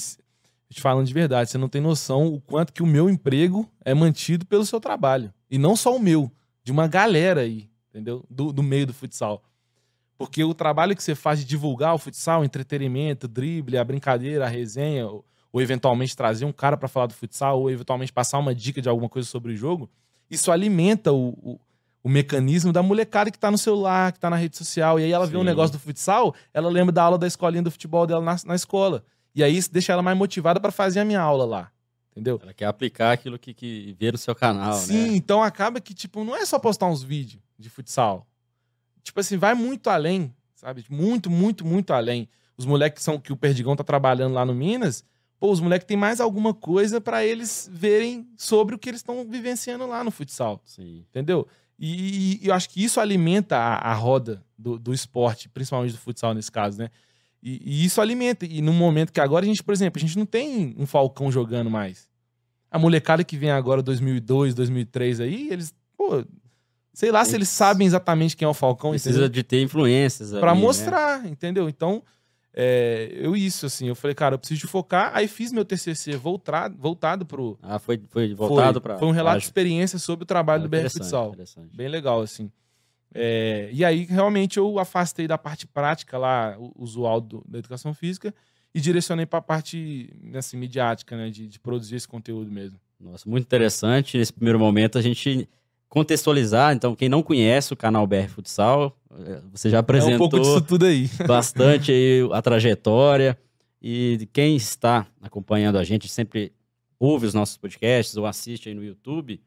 [0.70, 3.94] te falando de verdade, você não tem noção o quanto que o meu emprego é
[3.94, 5.32] mantido pelo seu trabalho.
[5.50, 6.30] E não só o meu,
[6.62, 8.24] de uma galera aí, entendeu?
[8.30, 9.42] Do, do meio do futsal.
[10.18, 13.84] Porque o trabalho que você faz de divulgar o futsal, o entretenimento, o drible, a
[13.84, 18.12] brincadeira, a resenha, ou, ou eventualmente trazer um cara para falar do futsal, ou eventualmente
[18.12, 19.90] passar uma dica de alguma coisa sobre o jogo,
[20.30, 21.60] isso alimenta o, o,
[22.02, 24.98] o mecanismo da molecada que tá no celular, que tá na rede social.
[24.98, 25.32] E aí ela Sim.
[25.32, 28.36] vê um negócio do futsal, ela lembra da aula da escolinha do futebol dela na,
[28.46, 29.04] na escola.
[29.34, 31.70] E aí isso deixa ela mais motivada para fazer a minha aula lá.
[32.12, 32.40] Entendeu?
[32.42, 35.16] Ela quer aplicar aquilo que, que vê no seu canal, Sim, né?
[35.16, 38.26] então acaba que, tipo, não é só postar uns vídeos de futsal.
[39.06, 40.84] Tipo assim, vai muito além, sabe?
[40.90, 42.28] Muito, muito, muito além.
[42.58, 45.04] Os moleques são que o Perdigão tá trabalhando lá no Minas,
[45.38, 49.24] pô, os moleques têm mais alguma coisa para eles verem sobre o que eles estão
[49.24, 50.60] vivenciando lá no futsal.
[50.64, 51.04] Sim.
[51.08, 51.46] Entendeu?
[51.78, 55.98] E, e, eu acho que isso alimenta a, a roda do, do esporte, principalmente do
[55.98, 56.90] futsal nesse caso, né?
[57.40, 58.44] E, e, isso alimenta.
[58.44, 61.30] E no momento que agora a gente, por exemplo, a gente não tem um Falcão
[61.30, 62.08] jogando mais.
[62.68, 66.24] A molecada que vem agora, 2002, 2003 aí, eles, pô,
[66.96, 68.88] sei lá se eles sabem exatamente quem é o Falcão.
[68.88, 69.28] Precisa entendeu?
[69.28, 70.60] de ter influências para né?
[70.62, 71.28] mostrar, né?
[71.28, 71.68] entendeu?
[71.68, 72.02] Então,
[72.54, 75.10] é, eu isso, assim, eu falei, cara, eu preciso de focar.
[75.12, 77.58] Aí fiz meu TCC voltado, voltado pro...
[77.62, 78.96] Ah, foi, foi voltado para...
[78.96, 81.36] Foi um relato de experiência sobre o trabalho ah, do BR Futsal.
[81.74, 82.50] Bem legal, assim.
[83.14, 88.34] É, e aí, realmente, eu afastei da parte prática lá, usual do, da educação física,
[88.74, 92.80] e direcionei para a parte assim, midiática, né, de, de produzir esse conteúdo mesmo.
[92.98, 94.16] Nossa, muito interessante.
[94.16, 95.46] Nesse primeiro momento, a gente
[95.88, 96.74] contextualizar.
[96.74, 100.40] Então, quem não conhece o canal BR Futsal, é, você já apresentou é um pouco
[100.40, 101.08] disso tudo aí.
[101.26, 103.38] bastante aí a trajetória.
[103.80, 106.52] E quem está acompanhando a gente sempre
[106.98, 109.40] ouve os nossos podcasts ou assiste aí no YouTube,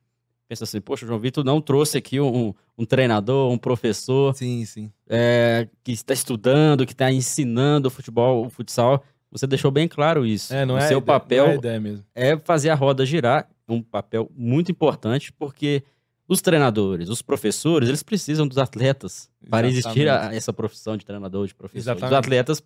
[0.48, 4.66] pensa assim, poxa, o João Vitor não trouxe aqui um, um treinador, um professor sim,
[4.66, 4.92] sim.
[5.08, 9.04] É, que está estudando, que está ensinando o futebol, o futsal.
[9.32, 10.54] Você deixou bem claro isso.
[10.54, 12.06] É, não o é seu ideia, papel é, ideia mesmo.
[12.16, 15.84] é fazer a roda girar, um papel muito importante, porque
[16.30, 19.50] os treinadores, os professores, eles precisam dos atletas Exatamente.
[19.50, 21.80] para existir a, essa profissão de treinador, de professor.
[21.80, 22.12] Exatamente.
[22.14, 22.64] Os atletas,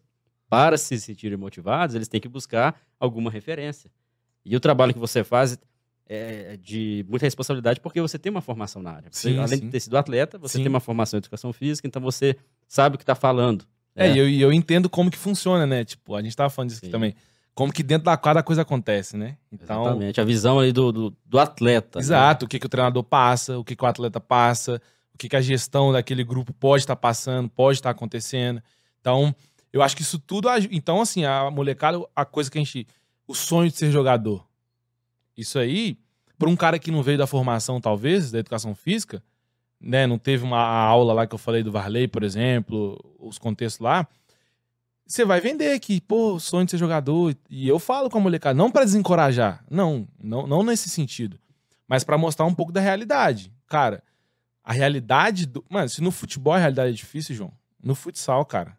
[0.50, 3.90] para se sentirem motivados, eles têm que buscar alguma referência.
[4.46, 5.58] E o trabalho que você faz
[6.06, 9.08] é de muita responsabilidade porque você tem uma formação na área.
[9.10, 9.66] Você, sim, além sim.
[9.66, 10.64] de ter sido atleta, você sim.
[10.64, 12.36] tem uma formação em educação física, então você
[12.68, 13.66] sabe o que está falando.
[13.96, 14.14] É, é.
[14.14, 15.86] E eu, eu entendo como que funciona, né?
[15.86, 17.16] Tipo, a gente estava falando disso aqui também
[17.56, 19.38] como que dentro da quadra a coisa acontece, né?
[19.52, 22.00] Então, Exatamente, a visão ali do, do, do atleta.
[22.00, 22.04] Né?
[22.04, 22.48] Exato, né?
[22.48, 24.82] o que, que o treinador passa, o que, que o atleta passa,
[25.14, 28.62] o que, que a gestão daquele grupo pode estar tá passando, pode estar tá acontecendo.
[29.00, 29.36] Então,
[29.72, 30.50] eu acho que isso tudo.
[30.72, 32.88] Então, assim, a molecada, a coisa que a gente.
[33.28, 34.46] O sonho de ser jogador.
[35.38, 35.98] Isso aí,
[36.38, 39.24] para um cara que não veio da formação, talvez, da educação física,
[39.80, 40.08] né?
[40.08, 44.08] Não teve uma aula lá que eu falei do Varley, por exemplo, os contextos lá
[45.14, 47.36] você vai vender que, pô, sonho de ser jogador.
[47.48, 51.40] E eu falo com a molecada, não para desencorajar, não, não, não nesse sentido,
[51.88, 53.54] mas para mostrar um pouco da realidade.
[53.68, 54.04] Cara,
[54.64, 55.64] a realidade do.
[55.70, 58.76] Mano, se no futebol a realidade é difícil, João, no futsal, cara.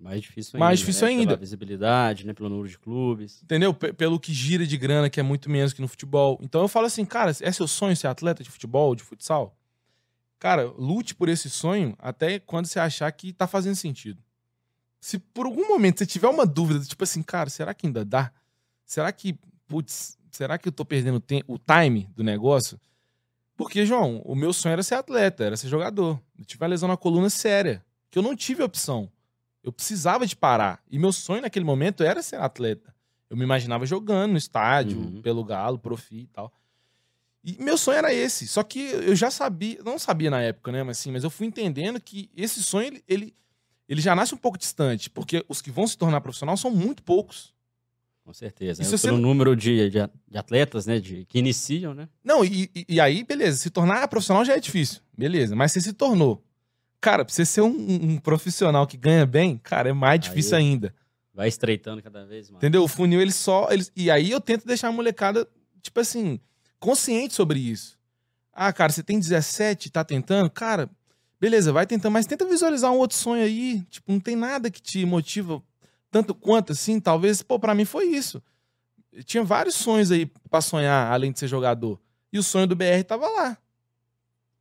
[0.00, 0.64] Mais difícil ainda.
[0.66, 1.12] Mais difícil né?
[1.12, 1.26] ainda.
[1.26, 2.32] Pela visibilidade, né?
[2.32, 3.40] Pelo número de clubes.
[3.44, 3.72] Entendeu?
[3.72, 6.40] P pelo que gira de grana, que é muito menos que no futebol.
[6.42, 9.56] Então eu falo assim, cara, é seu sonho ser atleta de futebol, de futsal?
[10.40, 14.20] Cara, lute por esse sonho até quando você achar que tá fazendo sentido
[15.02, 18.30] se por algum momento você tiver uma dúvida, tipo assim, cara, será que ainda dá?
[18.86, 19.36] Será que,
[19.66, 22.80] putz, será que eu tô perdendo o time do negócio?
[23.56, 26.22] Porque, João, o meu sonho era ser atleta, era ser jogador.
[26.38, 29.10] Eu tive uma lesão na coluna séria, que eu não tive opção.
[29.60, 30.80] Eu precisava de parar.
[30.88, 32.94] E meu sonho naquele momento era ser atleta.
[33.28, 35.20] Eu me imaginava jogando no estádio, uhum.
[35.20, 36.52] pelo Galo, Profi e tal.
[37.42, 38.46] E meu sonho era esse.
[38.46, 40.84] Só que eu já sabia, não sabia na época, né?
[40.84, 43.34] Mas assim, mas eu fui entendendo que esse sonho, ele, ele
[43.92, 47.02] ele já nasce um pouco distante, porque os que vão se tornar profissional são muito
[47.02, 47.52] poucos.
[48.24, 48.80] Com certeza.
[48.80, 49.22] Isso pelo você...
[49.22, 52.08] número de, de, de, atletas, né, de, que iniciam, né?
[52.24, 55.80] Não, e, e, e, aí, beleza, se tornar profissional já é difícil, beleza, mas você
[55.82, 56.42] se tornou.
[57.02, 60.64] Cara, pra você ser um, um profissional que ganha bem, cara, é mais difícil aí,
[60.64, 60.94] ainda.
[61.34, 62.62] Vai estreitando cada vez mais.
[62.62, 62.84] Entendeu?
[62.84, 63.68] O funil, ele só...
[63.70, 63.84] Ele...
[63.94, 65.46] E aí eu tento deixar a molecada,
[65.82, 66.40] tipo assim,
[66.80, 67.98] consciente sobre isso.
[68.54, 70.48] Ah, cara, você tem 17, tá tentando?
[70.48, 70.88] Cara,
[71.42, 73.82] Beleza, vai tentando, mas tenta visualizar um outro sonho aí.
[73.90, 75.60] Tipo, não tem nada que te motiva
[76.08, 77.00] tanto quanto assim.
[77.00, 78.40] Talvez, pô, pra mim foi isso.
[79.12, 81.98] Eu tinha vários sonhos aí pra sonhar, além de ser jogador.
[82.32, 83.58] E o sonho do BR tava lá.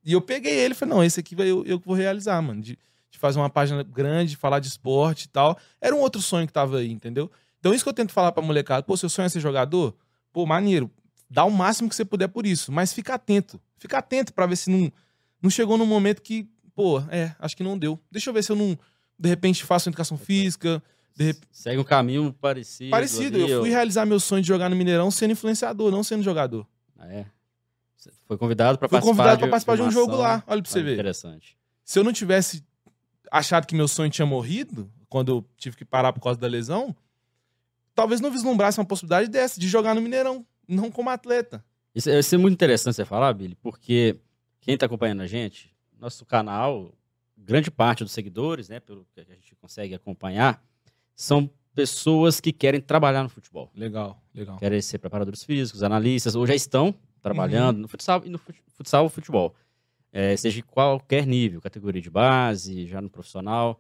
[0.04, 2.60] E eu peguei ele e falei, não, esse aqui eu, eu vou realizar, mano.
[2.60, 2.80] De,
[3.12, 5.56] de fazer uma página grande, falar de esporte e tal.
[5.80, 7.30] Era um outro sonho que tava aí, entendeu?
[7.60, 8.82] Então isso que eu tento falar pra molecada.
[8.82, 9.96] Pô, seu sonho é ser jogador?
[10.34, 10.90] Pô, maneiro.
[11.30, 12.72] Dá o máximo que você puder por isso.
[12.72, 13.62] Mas fica atento.
[13.78, 14.92] Fica atento para ver se não,
[15.40, 16.50] não chegou num momento que
[16.82, 18.00] pô, é, acho que não deu.
[18.10, 18.76] Deixa eu ver se eu não,
[19.20, 20.82] de repente, faço educação física.
[21.16, 21.38] Rep...
[21.52, 22.90] Segue um caminho parecido.
[22.90, 23.38] Parecido.
[23.38, 23.74] Ali, eu fui eu...
[23.74, 26.66] realizar meu sonho de jogar no Mineirão sendo influenciador, não sendo jogador.
[26.98, 27.26] Ah, é?
[28.28, 30.44] Foi convidado para participar, convidado pra participar de, de um jogo lá.
[30.48, 30.94] Olha pra você ver.
[30.94, 31.56] Interessante.
[31.86, 32.66] Se eu não tivesse
[33.32, 36.96] achado que meu sonho tinha morrido, quando eu tive que parar por causa da lesão,
[37.94, 41.64] talvez não vislumbrasse uma possibilidade dessa, de jogar no Mineirão, não como atleta.
[41.94, 44.18] Isso, isso é muito interessante você falar, Billy, porque
[44.62, 46.92] quem tá acompanhando a gente nosso canal,
[47.38, 50.62] grande parte dos seguidores, né, pelo que a gente consegue acompanhar,
[51.16, 53.72] são pessoas que querem trabalhar no futebol.
[53.76, 54.58] Legal, legal.
[54.58, 57.82] Querem ser preparadores físicos, analistas, ou já estão trabalhando uhum.
[57.84, 58.40] no futsal e no
[58.74, 59.56] futsal futebol.
[60.12, 63.80] É, seja de qualquer nível, categoria de base, já no profissional.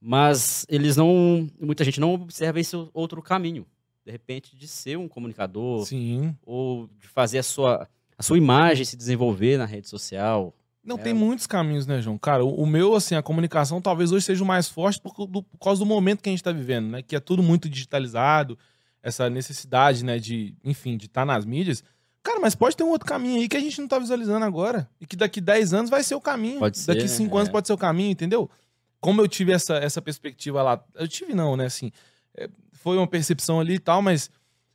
[0.00, 1.48] Mas eles não.
[1.58, 3.66] Muita gente não observa esse outro caminho.
[4.04, 5.86] De repente, de ser um comunicador.
[5.86, 6.36] Sim.
[6.42, 7.88] Ou de fazer a sua,
[8.18, 10.98] a sua imagem se desenvolver na rede social, não, é.
[10.98, 12.18] tem muitos caminhos, né, João?
[12.18, 15.42] Cara, o, o, meu, assim, a comunicação talvez hoje seja o mais forte por, do,
[15.42, 17.02] por causa do momento que a gente está vivendo, né?
[17.02, 18.58] Que é tudo muito digitalizado,
[19.02, 21.82] essa necessidade, né, de, enfim, de estar tá nas mídias.
[22.22, 24.88] Cara, mas pode ter um outro caminho aí que a gente não está visualizando agora.
[25.00, 26.58] E que daqui 10 anos vai ser o caminho.
[26.58, 27.40] Pode ser, daqui 5 é.
[27.40, 28.50] anos pode ser o caminho, entendeu?
[29.00, 31.90] como eu tive essa, essa perspectiva lá, eu tive não, né, assim,
[32.36, 34.30] é, foi uma percepção ali e tal, mas,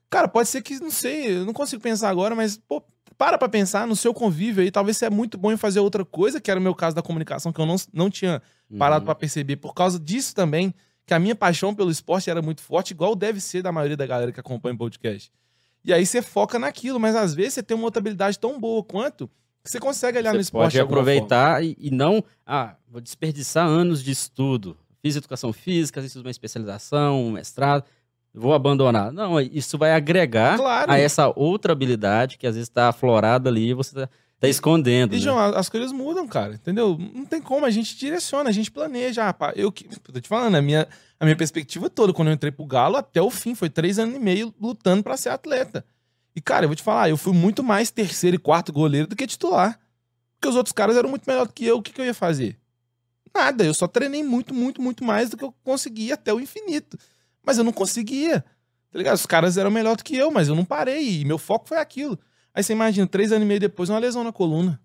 [0.09, 2.83] cara, pode ser que, não sei, eu não consigo pensar agora, mas, pô,
[3.17, 6.03] para pra pensar no seu convívio aí, talvez você é muito bom em fazer outra
[6.03, 8.41] coisa, que era o meu caso da comunicação, que eu não, não tinha
[8.77, 9.05] parado uhum.
[9.05, 10.73] para perceber, por causa disso também,
[11.05, 14.05] que a minha paixão pelo esporte era muito forte, igual deve ser da maioria da
[14.05, 15.31] galera que acompanha o podcast.
[15.83, 18.83] E aí você foca naquilo, mas às vezes você tem uma outra habilidade tão boa
[18.83, 19.29] quanto
[19.63, 20.71] que você consegue olhar você no esporte.
[20.73, 24.77] Pode aproveitar e, e, não, ah, vou desperdiçar anos de estudo.
[25.01, 27.83] Fiz educação física, fiz uma especialização, um mestrado,
[28.35, 29.11] vou abandonar.
[29.11, 30.91] Não, isso vai agregar claro.
[30.91, 35.13] a essa outra habilidade que às vezes está aflorada ali e você está tá escondendo.
[35.13, 35.21] E, né?
[35.21, 36.97] João, as coisas mudam, cara, entendeu?
[37.13, 39.29] Não tem como, a gente direciona, a gente planeja.
[39.29, 39.85] Ah, eu que.
[39.99, 40.87] Tô te falando, a minha,
[41.19, 44.15] a minha perspectiva toda, quando eu entrei pro Galo, até o fim, foi três anos
[44.15, 45.85] e meio lutando para ser atleta.
[46.35, 49.15] E, cara, eu vou te falar, eu fui muito mais terceiro e quarto goleiro do
[49.15, 49.79] que titular.
[50.35, 51.77] Porque os outros caras eram muito melhor do que eu.
[51.77, 52.57] O que, que eu ia fazer?
[53.33, 53.63] Nada.
[53.63, 56.97] Eu só treinei muito, muito, muito mais do que eu conseguia até o infinito.
[57.45, 58.41] Mas eu não conseguia.
[58.91, 59.15] Tá ligado?
[59.15, 61.21] Os caras eram melhor do que eu, mas eu não parei.
[61.21, 62.17] E meu foco foi aquilo.
[62.53, 64.79] Aí você imagina, três anos e meio depois, uma lesão na coluna.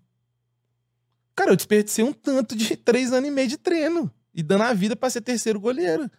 [1.35, 4.11] Cara, eu desperdicei um tanto de três anos e meio de treino.
[4.33, 6.09] E dando a vida para ser terceiro goleiro.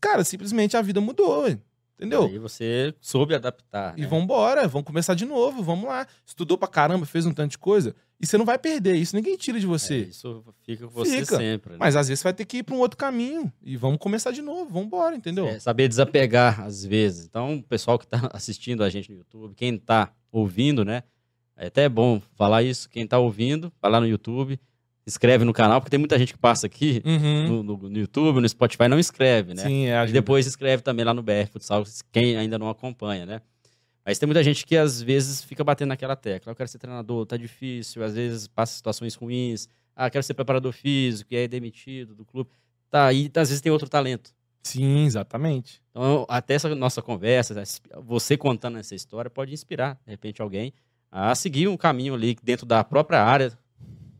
[0.00, 1.62] Cara, simplesmente a vida mudou, velho.
[2.02, 2.24] Entendeu?
[2.24, 3.96] Aí você soube adaptar.
[3.96, 4.06] E né?
[4.08, 6.04] vambora, vamos começar de novo, vamos lá.
[6.26, 7.94] Estudou pra caramba, fez um tanto de coisa.
[8.20, 9.94] E você não vai perder isso, ninguém tira de você.
[9.94, 11.36] É, isso fica com você fica.
[11.36, 11.72] sempre.
[11.72, 11.76] Né?
[11.78, 13.52] Mas às vezes você vai ter que ir pra um outro caminho.
[13.62, 15.46] E vamos começar de novo, vamos embora, entendeu?
[15.46, 17.24] É, saber desapegar, às vezes.
[17.24, 21.04] Então, o pessoal que tá assistindo a gente no YouTube, quem tá ouvindo, né?
[21.56, 22.88] É até bom falar isso.
[22.88, 24.58] Quem tá ouvindo, vai lá no YouTube
[25.06, 27.48] inscreve no canal, porque tem muita gente que passa aqui uhum.
[27.48, 29.62] no, no, no, YouTube, no Spotify, não inscreve, né?
[29.62, 33.40] Sim, é, e depois inscreve também lá no BR Futsal, quem ainda não acompanha, né?
[34.04, 36.50] Mas tem muita gente que às vezes fica batendo naquela tecla.
[36.50, 39.68] Eu quero ser treinador, tá difícil, às vezes passa situações ruins.
[39.94, 42.50] Ah, quero ser preparador físico, e é demitido do clube.
[42.90, 44.32] Tá, e às vezes tem outro talento.
[44.62, 45.82] Sim, exatamente.
[45.90, 47.62] Então, até essa nossa conversa,
[48.02, 50.72] você contando essa história, pode inspirar, de repente, alguém
[51.10, 53.52] a seguir um caminho ali dentro da própria área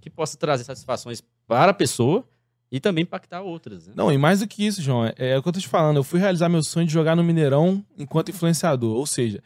[0.03, 2.29] que possa trazer satisfações para a pessoa
[2.71, 3.87] e também impactar outras.
[3.87, 3.95] Né?
[3.97, 5.97] Não, e mais do que isso, João, é, é o que eu tô te falando.
[5.97, 8.97] Eu fui realizar meu sonho de jogar no Mineirão enquanto influenciador.
[8.97, 9.41] Ou seja,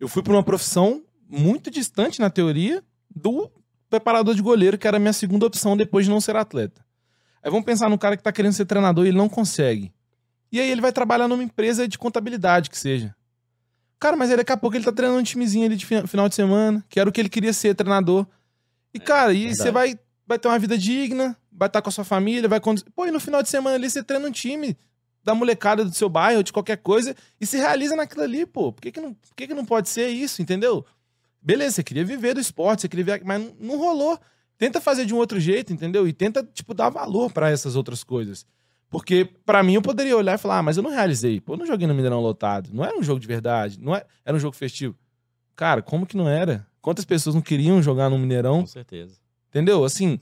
[0.00, 2.82] eu fui para uma profissão muito distante, na teoria,
[3.14, 3.48] do
[3.88, 6.84] preparador de goleiro, que era a minha segunda opção depois de não ser atleta.
[7.42, 9.92] Aí vamos pensar no cara que tá querendo ser treinador e ele não consegue.
[10.50, 13.14] E aí ele vai trabalhar numa empresa de contabilidade, que seja.
[14.00, 16.34] Cara, mas aí daqui a pouco ele tá treinando um timezinho ali de final de
[16.34, 18.26] semana, que era o que ele queria ser, treinador.
[18.94, 21.92] E, é, cara, e você vai, vai ter uma vida digna, vai estar com a
[21.92, 22.90] sua família, vai conduzir.
[22.94, 24.76] Pô, e no final de semana ali você treina um time
[25.22, 28.72] da molecada do seu bairro, de qualquer coisa, e se realiza naquilo ali, pô.
[28.72, 30.84] Por que, que, não, por que, que não pode ser isso, entendeu?
[31.42, 34.18] Beleza, você queria viver do esporte, você queria viver, mas não, não rolou.
[34.58, 36.06] Tenta fazer de um outro jeito, entendeu?
[36.06, 38.44] E tenta, tipo, dar valor para essas outras coisas.
[38.90, 41.40] Porque, para mim, eu poderia olhar e falar, ah, mas eu não realizei.
[41.40, 42.70] Pô, eu não joguei no Mineirão lotado.
[42.72, 43.80] Não era um jogo de verdade.
[43.80, 44.98] Não era, é, era um jogo festivo.
[45.54, 46.66] Cara, como que não era?
[46.80, 48.60] Quantas pessoas não queriam jogar no Mineirão?
[48.60, 49.16] Com certeza.
[49.48, 49.84] Entendeu?
[49.84, 50.18] Assim,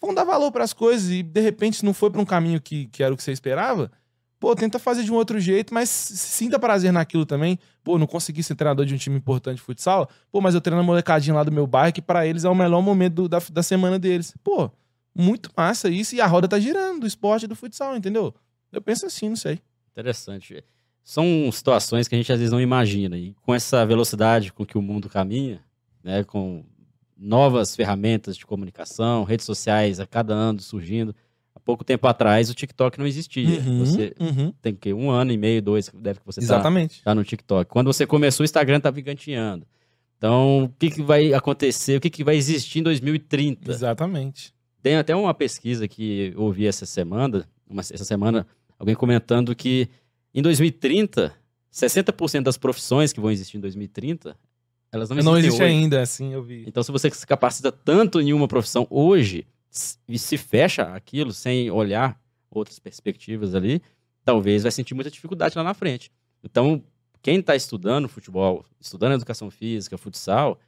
[0.00, 2.60] vão dar valor para as coisas e de repente se não foi para um caminho
[2.60, 3.90] que, que era o que você esperava,
[4.38, 7.58] pô, tenta fazer de um outro jeito, mas sinta prazer naquilo também.
[7.82, 10.80] Pô, não consegui ser treinador de um time importante de futsal, pô, mas eu treino
[10.80, 13.38] a molecadinha lá do meu bairro que para eles é o melhor momento do, da,
[13.52, 14.34] da semana deles.
[14.42, 14.70] Pô,
[15.14, 18.34] muito massa isso e a roda tá girando do esporte e do futsal, entendeu?
[18.72, 19.60] Eu penso assim, não sei.
[19.92, 20.62] Interessante
[21.08, 23.16] são situações que a gente às vezes não imagina.
[23.16, 25.58] E com essa velocidade com que o mundo caminha,
[26.08, 26.64] né, com
[27.18, 31.14] novas ferramentas de comunicação, redes sociais a cada ano surgindo.
[31.54, 33.60] Há pouco tempo atrás o TikTok não existia.
[33.60, 34.50] Uhum, você uhum.
[34.62, 36.98] tem que um ano e meio, dois, deve que você tá Exatamente.
[37.00, 37.70] Tá, tá no TikTok.
[37.70, 39.66] Quando você começou, o Instagram tá giganteando.
[40.16, 41.98] Então, o que, que vai acontecer?
[41.98, 43.70] O que, que vai existir em 2030?
[43.70, 44.54] Exatamente.
[44.82, 48.46] Tem até uma pesquisa que eu ouvi essa semana, uma, essa semana,
[48.78, 49.90] alguém comentando que
[50.34, 51.34] em 2030,
[51.70, 54.34] 60% das profissões que vão existir em 2030,
[54.90, 55.72] elas não existem Não existe hoje.
[55.72, 56.64] ainda, assim, eu vi.
[56.66, 59.46] Então, se você se capacita tanto em uma profissão hoje
[60.08, 62.18] e se fecha aquilo sem olhar
[62.50, 63.82] outras perspectivas ali,
[64.24, 66.10] talvez vai sentir muita dificuldade lá na frente.
[66.42, 66.82] Então,
[67.22, 70.58] quem está estudando futebol, estudando educação física, futsal,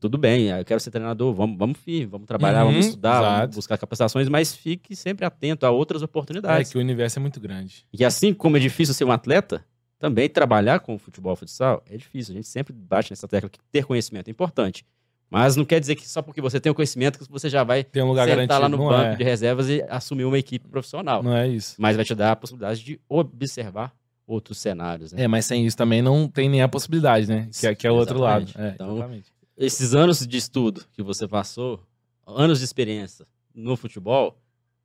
[0.00, 3.40] tudo bem, eu quero ser treinador, vamos, vamos firme, vamos trabalhar, uhum, vamos estudar, exato.
[3.40, 6.70] vamos buscar capacitações, mas fique sempre atento a outras oportunidades.
[6.70, 7.86] É que o universo é muito grande.
[7.92, 9.62] E assim como é difícil ser um atleta,
[10.00, 12.32] também trabalhar com futebol futsal é difícil.
[12.32, 14.84] A gente sempre bate nessa tecla que ter conhecimento é importante.
[15.30, 17.84] Mas não quer dizer que só porque você tem o conhecimento que você já vai
[17.84, 18.60] tem um lugar sentar garantido.
[18.62, 19.16] lá no não banco é.
[19.16, 21.22] de reservas e assumir uma equipe profissional.
[21.22, 21.76] Não é isso.
[21.78, 23.94] Mas vai te dar a possibilidade de observar
[24.26, 25.12] outros cenários.
[25.12, 25.22] Né?
[25.22, 27.48] É, mas sem isso também não tem nem a possibilidade, né?
[27.52, 28.50] Que, é, que é o outro lado.
[28.56, 31.86] É, então, exatamente esses anos de estudo que você passou,
[32.26, 34.40] anos de experiência no futebol,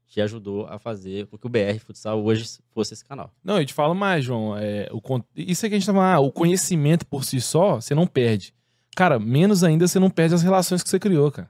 [0.08, 3.32] te ajudou a fazer com que o BR Futsal hoje fosse esse canal.
[3.44, 4.58] Não, eu te falo mais, João.
[4.58, 5.02] É, o,
[5.36, 8.08] isso é que a gente tá falando, ah, o conhecimento por si só, você não
[8.08, 8.54] perde.
[8.96, 11.50] Cara, menos ainda você não perde as relações que você criou, cara.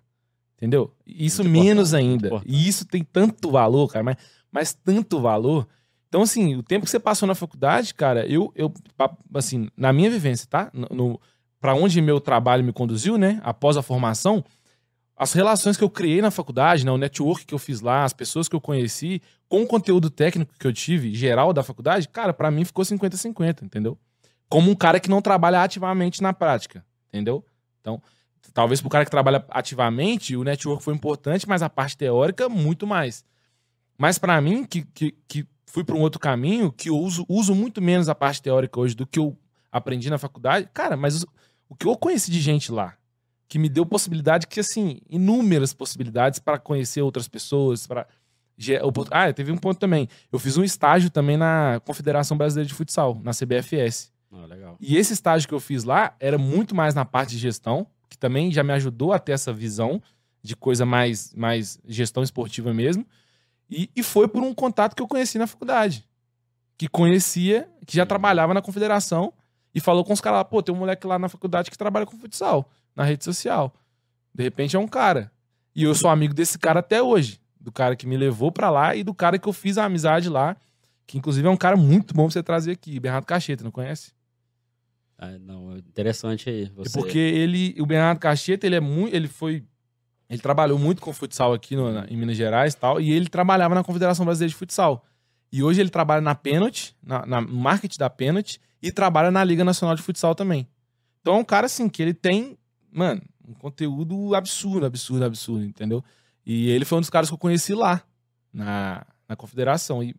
[0.58, 0.91] Entendeu?
[1.06, 2.41] Isso muito menos ainda.
[2.46, 4.18] E isso tem tanto valor, cara, mas,
[4.52, 5.68] mas tanto valor.
[6.08, 8.74] Então, assim, o tempo que você passou na faculdade, cara, eu, eu
[9.34, 10.72] assim, na minha vivência, tá?
[10.74, 11.22] No, no
[11.60, 13.41] para onde meu trabalho me conduziu, né?
[13.44, 14.44] Após a formação,
[15.17, 18.12] as relações que eu criei na faculdade, né, o network que eu fiz lá, as
[18.12, 22.34] pessoas que eu conheci, com o conteúdo técnico que eu tive, geral da faculdade, cara,
[22.34, 23.97] para mim ficou 50-50, entendeu?
[24.49, 27.45] Como um cara que não trabalha ativamente na prática, entendeu?
[27.80, 28.01] Então,
[28.54, 32.86] talvez pro cara que trabalha ativamente, o network foi importante, mas a parte teórica, muito
[32.86, 33.23] mais.
[33.97, 37.56] Mas para mim, que, que, que fui para um outro caminho, que eu uso, uso
[37.56, 39.38] muito menos a parte teórica hoje do que eu
[39.71, 41.28] aprendi na faculdade, cara, mas o,
[41.69, 42.95] o que eu conheci de gente lá,
[43.47, 48.08] que me deu possibilidade, que assim, inúmeras possibilidades para conhecer outras pessoas, para
[49.12, 50.08] ah, teve um ponto também.
[50.31, 54.12] Eu fiz um estágio também na Confederação Brasileira de Futsal, na CBFS.
[54.31, 54.77] Ah, legal.
[54.79, 58.17] E esse estágio que eu fiz lá era muito mais na parte de gestão, que
[58.17, 60.01] também já me ajudou a ter essa visão
[60.41, 63.05] de coisa mais, mais gestão esportiva mesmo.
[63.69, 66.08] E, e foi por um contato que eu conheci na faculdade.
[66.77, 69.34] Que conhecia, que já trabalhava na confederação
[69.73, 72.05] e falou com os caras lá, pô, tem um moleque lá na faculdade que trabalha
[72.05, 73.73] com futsal na rede social.
[74.34, 75.31] De repente é um cara.
[75.75, 77.39] E eu sou amigo desse cara até hoje.
[77.60, 80.29] Do cara que me levou para lá e do cara que eu fiz a amizade
[80.29, 80.55] lá.
[81.05, 82.99] Que inclusive é um cara muito bom pra você trazer aqui.
[82.99, 84.12] Bernardo Cacheta, não conhece?
[85.17, 86.71] Ah, não, interessante aí.
[86.75, 86.97] Você...
[86.97, 89.15] É porque ele, o Bernardo Cacheta, ele é muito.
[89.15, 89.63] Ele foi.
[90.29, 92.99] Ele trabalhou muito com futsal aqui no, na, em Minas Gerais e tal.
[92.99, 95.05] E ele trabalhava na Confederação Brasileira de Futsal.
[95.51, 99.63] E hoje ele trabalha na Penalty, na, na marketing da Penalty, e trabalha na Liga
[99.63, 100.67] Nacional de Futsal também.
[101.21, 102.58] Então é um cara assim que ele tem
[102.95, 106.03] mano, um conteúdo absurdo, absurdo, absurdo, entendeu?
[106.45, 108.01] E ele foi um dos caras que eu conheci lá,
[108.53, 110.01] na, na confederação.
[110.01, 110.15] E,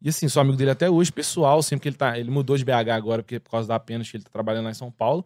[0.00, 2.18] e assim, sou amigo dele até hoje, pessoal, sempre que ele tá.
[2.18, 4.74] Ele mudou de BH agora, porque por causa da pena ele tá trabalhando lá em
[4.74, 5.24] São Paulo.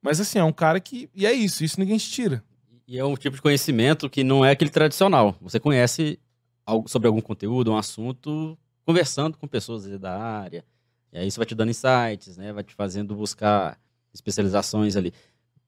[0.00, 1.10] Mas assim, é um cara que.
[1.14, 2.42] E é isso, isso ninguém te tira.
[2.86, 5.36] E é um tipo de conhecimento que não é aquele tradicional.
[5.40, 6.18] Você conhece
[6.64, 10.64] algo sobre algum conteúdo, um assunto, conversando com pessoas da área.
[11.12, 12.52] E aí isso vai te dando insights, né?
[12.52, 13.78] Vai te fazendo buscar
[14.12, 15.12] especializações ali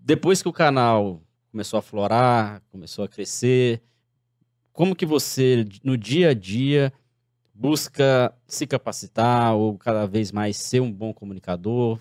[0.04, 3.80] depois que o canal começou a florar, começou a crescer,
[4.70, 6.92] como que você, no dia a dia,
[7.54, 11.98] busca se capacitar ou cada vez mais ser um bom comunicador?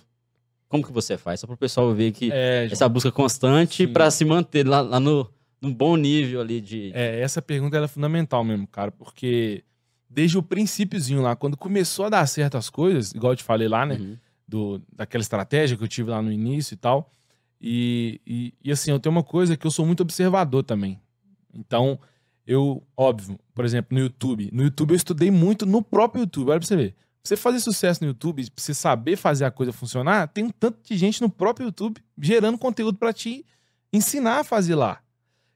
[0.67, 1.39] Como que você faz?
[1.39, 4.99] Só para o pessoal ver que é, essa busca constante para se manter lá, lá
[4.99, 6.91] no, bom nível ali de...
[6.93, 9.63] É, essa pergunta é fundamental mesmo, cara, porque
[10.09, 13.67] desde o princípiozinho lá, quando começou a dar certo as coisas, igual eu te falei
[13.67, 14.17] lá, né, uhum.
[14.47, 17.09] do, daquela estratégia que eu tive lá no início e tal,
[17.65, 20.99] e, e, e, assim, eu tenho uma coisa que eu sou muito observador também.
[21.53, 21.97] Então,
[22.45, 24.49] eu, óbvio, por exemplo, no YouTube.
[24.51, 26.49] No YouTube eu estudei muito no próprio YouTube.
[26.49, 26.91] Olha pra você ver.
[26.91, 30.49] Pra você fazer sucesso no YouTube, pra você saber fazer a coisa funcionar, tem um
[30.49, 33.45] tanto de gente no próprio YouTube gerando conteúdo para te
[33.93, 35.01] ensinar a fazer lá.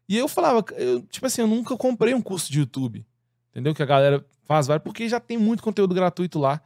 [0.07, 3.05] E eu falava, eu, tipo assim, eu nunca comprei um curso de YouTube.
[3.51, 3.75] Entendeu?
[3.75, 6.61] Que a galera faz vários, porque já tem muito conteúdo gratuito lá.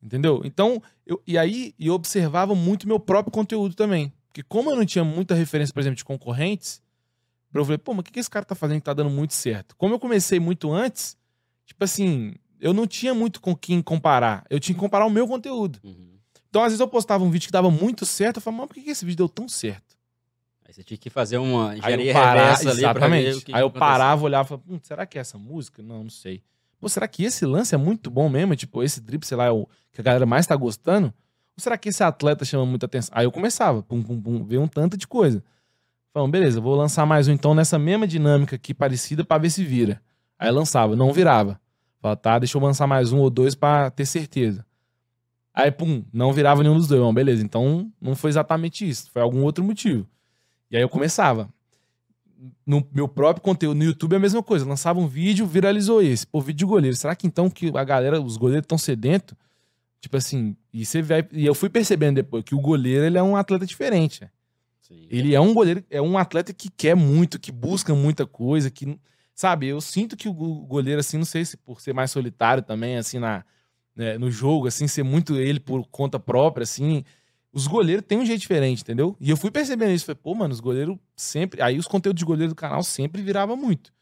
[0.00, 0.40] Entendeu?
[0.44, 4.12] Então, eu, e aí eu observava muito meu próprio conteúdo também.
[4.28, 6.82] Porque como eu não tinha muita referência, por exemplo, de concorrentes,
[7.52, 9.34] eu falei, pô, mas o que, que esse cara tá fazendo que tá dando muito
[9.34, 9.74] certo?
[9.76, 11.16] Como eu comecei muito antes,
[11.64, 14.44] tipo assim, eu não tinha muito com quem comparar.
[14.50, 15.80] Eu tinha que comparar o meu conteúdo.
[15.82, 16.18] Uhum.
[16.48, 18.74] Então, às vezes, eu postava um vídeo que dava muito certo, eu falava, mas por
[18.74, 19.96] que, que esse vídeo deu tão certo?
[20.66, 23.44] Aí você tinha que fazer uma engenharia ali exatamente.
[23.44, 25.82] Que Aí eu parava, olhava e falava, hum, será que é essa música?
[25.82, 26.42] Não, não sei.
[26.78, 28.54] Pô, será que esse lance é muito bom mesmo?
[28.54, 31.12] Tipo, esse drip, sei lá, é o que a galera mais tá gostando?
[31.58, 33.12] Será que esse atleta chama muita atenção?
[33.16, 35.42] Aí eu começava, pum, pum, pum, ver um tanto de coisa.
[36.14, 39.64] Falando, beleza, vou lançar mais um então nessa mesma dinâmica aqui parecida para ver se
[39.64, 40.00] vira.
[40.38, 41.60] Aí lançava, não virava.
[42.00, 44.64] Falava, tá, deixa eu lançar mais um ou dois para ter certeza.
[45.52, 47.00] Aí, pum, não virava nenhum dos dois.
[47.00, 50.06] Bom, beleza, então não foi exatamente isso, foi algum outro motivo.
[50.70, 51.48] E aí eu começava.
[52.64, 54.64] No meu próprio conteúdo no YouTube é a mesma coisa.
[54.64, 56.24] Lançava um vídeo, viralizou esse.
[56.24, 56.96] Pô, vídeo de goleiro.
[56.96, 59.36] Será que então que a galera, os goleiros estão sedentos?
[60.00, 61.26] Tipo assim, e você vai.
[61.32, 64.28] E eu fui percebendo depois que o goleiro ele é um atleta diferente.
[64.80, 65.36] Sim, ele é.
[65.36, 68.98] é um goleiro, é um atleta que quer muito, que busca muita coisa, que.
[69.34, 72.96] Sabe, eu sinto que o goleiro, assim, não sei se por ser mais solitário também,
[72.96, 73.44] assim, na,
[73.94, 77.04] né, no jogo, assim, ser muito ele por conta própria, assim.
[77.52, 79.16] Os goleiros têm um jeito diferente, entendeu?
[79.20, 80.06] E eu fui percebendo isso.
[80.06, 81.62] Falei, pô, mano, os goleiros sempre.
[81.62, 83.92] Aí os conteúdos de goleiro do canal sempre virava muito.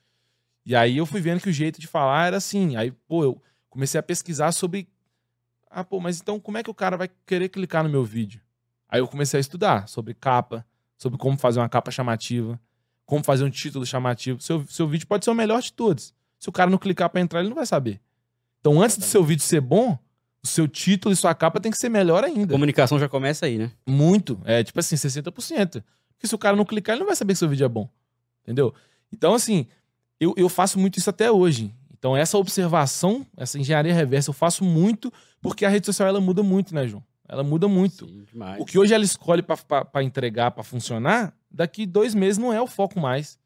[0.65, 2.77] E aí eu fui vendo que o jeito de falar era assim.
[2.77, 4.89] Aí, pô, eu comecei a pesquisar sobre
[5.77, 8.41] ah, pô, mas então como é que o cara vai querer clicar no meu vídeo?
[8.89, 10.65] Aí eu comecei a estudar sobre capa,
[10.97, 12.59] sobre como fazer uma capa chamativa,
[13.05, 14.41] como fazer um título chamativo.
[14.41, 16.15] Seu, seu vídeo pode ser o melhor de todos.
[16.39, 18.01] Se o cara não clicar para entrar, ele não vai saber.
[18.59, 19.99] Então, antes do seu vídeo ser bom,
[20.43, 22.55] o seu título e sua capa tem que ser melhor ainda.
[22.55, 23.71] A comunicação já começa aí, né?
[23.87, 24.41] Muito.
[24.47, 25.85] É tipo assim, 60%.
[26.15, 27.87] Porque se o cara não clicar, ele não vai saber que seu vídeo é bom.
[28.45, 28.73] Entendeu?
[29.13, 29.67] Então, assim,
[30.19, 31.75] eu, eu faço muito isso até hoje.
[32.07, 36.41] Então, essa observação, essa engenharia reversa, eu faço muito porque a rede social ela muda
[36.41, 37.03] muito, né, João?
[37.29, 38.07] Ela muda muito.
[38.07, 38.25] Sim,
[38.61, 42.69] o que hoje ela escolhe para entregar, para funcionar, daqui dois meses não é o
[42.69, 43.37] foco mais.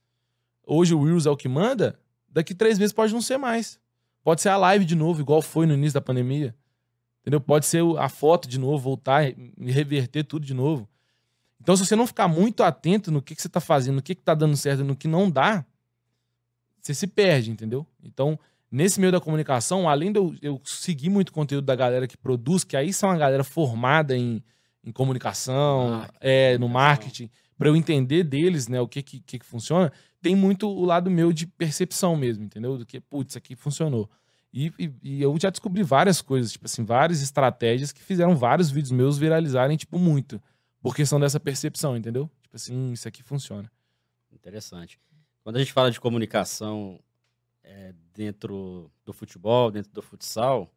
[0.66, 1.98] Hoje o Reels é o que manda,
[2.28, 3.80] daqui três meses pode não ser mais.
[4.22, 6.54] Pode ser a live de novo, igual foi no início da pandemia.
[7.22, 7.40] Entendeu?
[7.40, 10.86] Pode ser a foto de novo, voltar e reverter tudo de novo.
[11.62, 14.12] Então, se você não ficar muito atento no que, que você está fazendo, no que
[14.12, 15.64] está dando certo, no que não dá,
[16.78, 17.86] você se perde, entendeu?
[18.02, 18.38] Então,
[18.70, 22.64] nesse meio da comunicação, além de eu, eu seguir muito conteúdo da galera que produz,
[22.64, 24.42] que aí são a galera formada em,
[24.84, 29.44] em comunicação, marketing, é, no marketing, para eu entender deles, né, o que, que, que
[29.44, 29.92] funciona,
[30.22, 32.78] tem muito o lado meu de percepção mesmo, entendeu?
[32.78, 34.08] Do que, putz, isso aqui funcionou.
[34.52, 38.70] E, e, e, eu já descobri várias coisas, tipo assim, várias estratégias que fizeram vários
[38.70, 40.42] vídeos meus viralizarem, tipo, muito.
[40.82, 42.28] Por questão dessa percepção, entendeu?
[42.42, 43.70] Tipo assim, hum, isso aqui funciona.
[44.32, 44.98] Interessante.
[45.44, 46.98] Quando a gente fala de comunicação
[47.70, 50.68] é, dentro do futebol, dentro do futsal,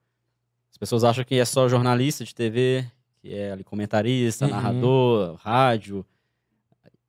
[0.69, 2.85] as pessoas acham que é só jornalista de TV,
[3.19, 4.51] que é ali comentarista, uhum.
[4.51, 6.05] narrador, rádio.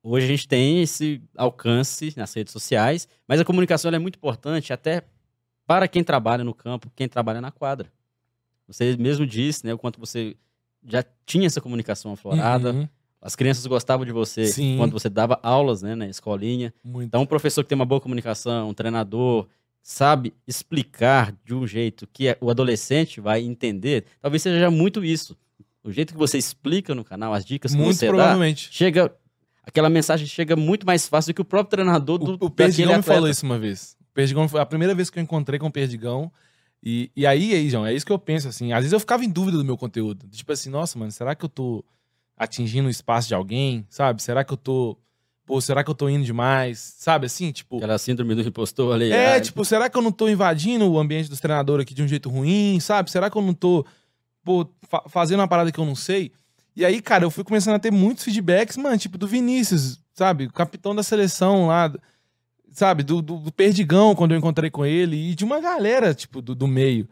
[0.03, 4.71] Hoje a gente tem esse alcance nas redes sociais, mas a comunicação é muito importante
[4.71, 5.03] até
[5.65, 7.91] para quem trabalha no campo, quem trabalha na quadra.
[8.67, 10.35] Você mesmo disse, né, o quanto você
[10.87, 12.71] já tinha essa comunicação aflorada.
[12.71, 12.89] Uhum.
[13.19, 14.77] As crianças gostavam de você Sim.
[14.77, 16.71] quando você dava aulas, né, na escolinha.
[16.83, 17.07] Muito.
[17.07, 19.47] Então, um professor que tem uma boa comunicação, um treinador,
[19.87, 25.37] sabe explicar de um jeito que o adolescente vai entender, talvez seja muito isso.
[25.83, 28.67] O jeito que você explica no canal, as dicas que muito você provavelmente.
[28.67, 29.15] dá, chega
[29.61, 32.97] aquela mensagem chega muito mais fácil do que o próprio treinador do O, o Perdigão
[32.97, 33.95] me falou isso uma vez.
[34.01, 36.31] O Perdigão foi a primeira vez que eu encontrei com o Perdigão.
[36.81, 38.73] E, e aí, aí, João, é isso que eu penso, assim.
[38.73, 40.27] Às vezes eu ficava em dúvida do meu conteúdo.
[40.29, 41.85] Tipo assim, nossa, mano, será que eu tô
[42.35, 43.85] atingindo o espaço de alguém?
[43.87, 44.23] Sabe?
[44.23, 44.97] Será que eu tô.
[45.45, 46.95] Pô, será que eu tô indo demais?
[46.97, 47.77] Sabe assim, tipo.
[47.77, 49.11] Aquela síndrome do impostor ali.
[49.11, 52.07] É, tipo, será que eu não tô invadindo o ambiente dos treinadores aqui de um
[52.07, 52.79] jeito ruim?
[52.79, 53.11] Sabe?
[53.11, 53.85] Será que eu não tô,
[54.43, 56.31] pô, fa fazendo uma parada que eu não sei?
[56.75, 60.45] E aí, cara, eu fui começando a ter muitos feedbacks, mano, tipo, do Vinícius, sabe?
[60.45, 61.93] O capitão da seleção lá
[62.75, 66.41] sabe, do, do, do, Perdigão, quando eu encontrei com ele, e de uma galera, tipo,
[66.41, 67.07] do, do meio.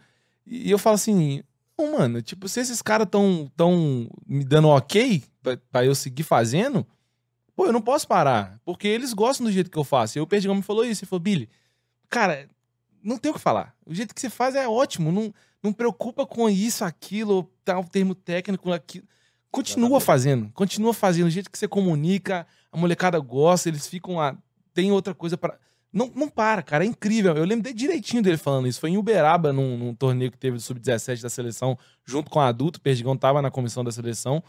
[0.46, 1.42] E eu falo assim,
[1.78, 6.24] não, mano, tipo, se esses caras tão, tão me dando ok pra, pra, eu seguir
[6.24, 6.86] fazendo,
[7.56, 10.18] pô, eu não posso parar, porque eles gostam do jeito que eu faço.
[10.18, 11.50] E o Perdigão me falou isso, ele falou, Billy,
[12.10, 12.50] cara,
[13.04, 13.76] não tem o que falar.
[13.86, 18.16] O jeito que você faz é ótimo, não, não preocupa com isso, aquilo, tal termo
[18.16, 19.06] técnico, aquilo.
[19.52, 24.36] Continua fazendo, continua fazendo, o jeito que você comunica, a molecada gosta, eles ficam lá
[24.74, 25.58] tem outra coisa para
[25.92, 27.36] não, não para, cara, é incrível.
[27.36, 28.80] Eu lembro direitinho dele falando isso.
[28.80, 32.42] Foi em Uberaba, num, num torneio que teve do Sub-17 da seleção, junto com o
[32.42, 32.80] adulto.
[32.80, 34.44] O Perdigão tava na comissão da seleção.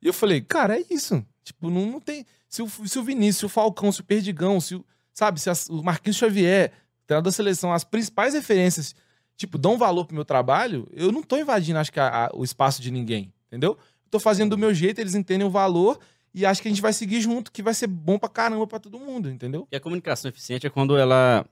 [0.00, 1.22] E eu falei, cara, é isso.
[1.52, 2.24] Tipo, não, não tem.
[2.48, 4.84] Se o, se o Vinícius, se o Falcão, se o Perdigão, se o.
[5.12, 6.72] Sabe, se as, o Marquinhos Xavier,
[7.06, 8.94] treinador da seleção, as principais referências,
[9.36, 12.44] tipo, dão valor pro meu trabalho, eu não tô invadindo, acho que, a, a, o
[12.44, 13.32] espaço de ninguém.
[13.48, 13.76] Entendeu?
[14.10, 15.98] tô fazendo do meu jeito, eles entendem o valor
[16.34, 18.78] e acho que a gente vai seguir junto, que vai ser bom pra caramba pra
[18.78, 19.66] todo mundo, entendeu?
[19.70, 21.46] E a comunicação eficiente é quando ela.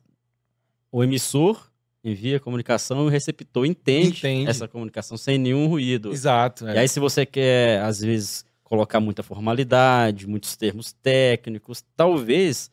[0.91, 1.71] O emissor
[2.03, 4.49] envia a comunicação e o receptor entende, entende.
[4.51, 6.11] essa comunicação sem nenhum ruído.
[6.11, 6.67] Exato.
[6.67, 6.75] É.
[6.75, 12.71] E aí, se você quer, às vezes, colocar muita formalidade, muitos termos técnicos, talvez.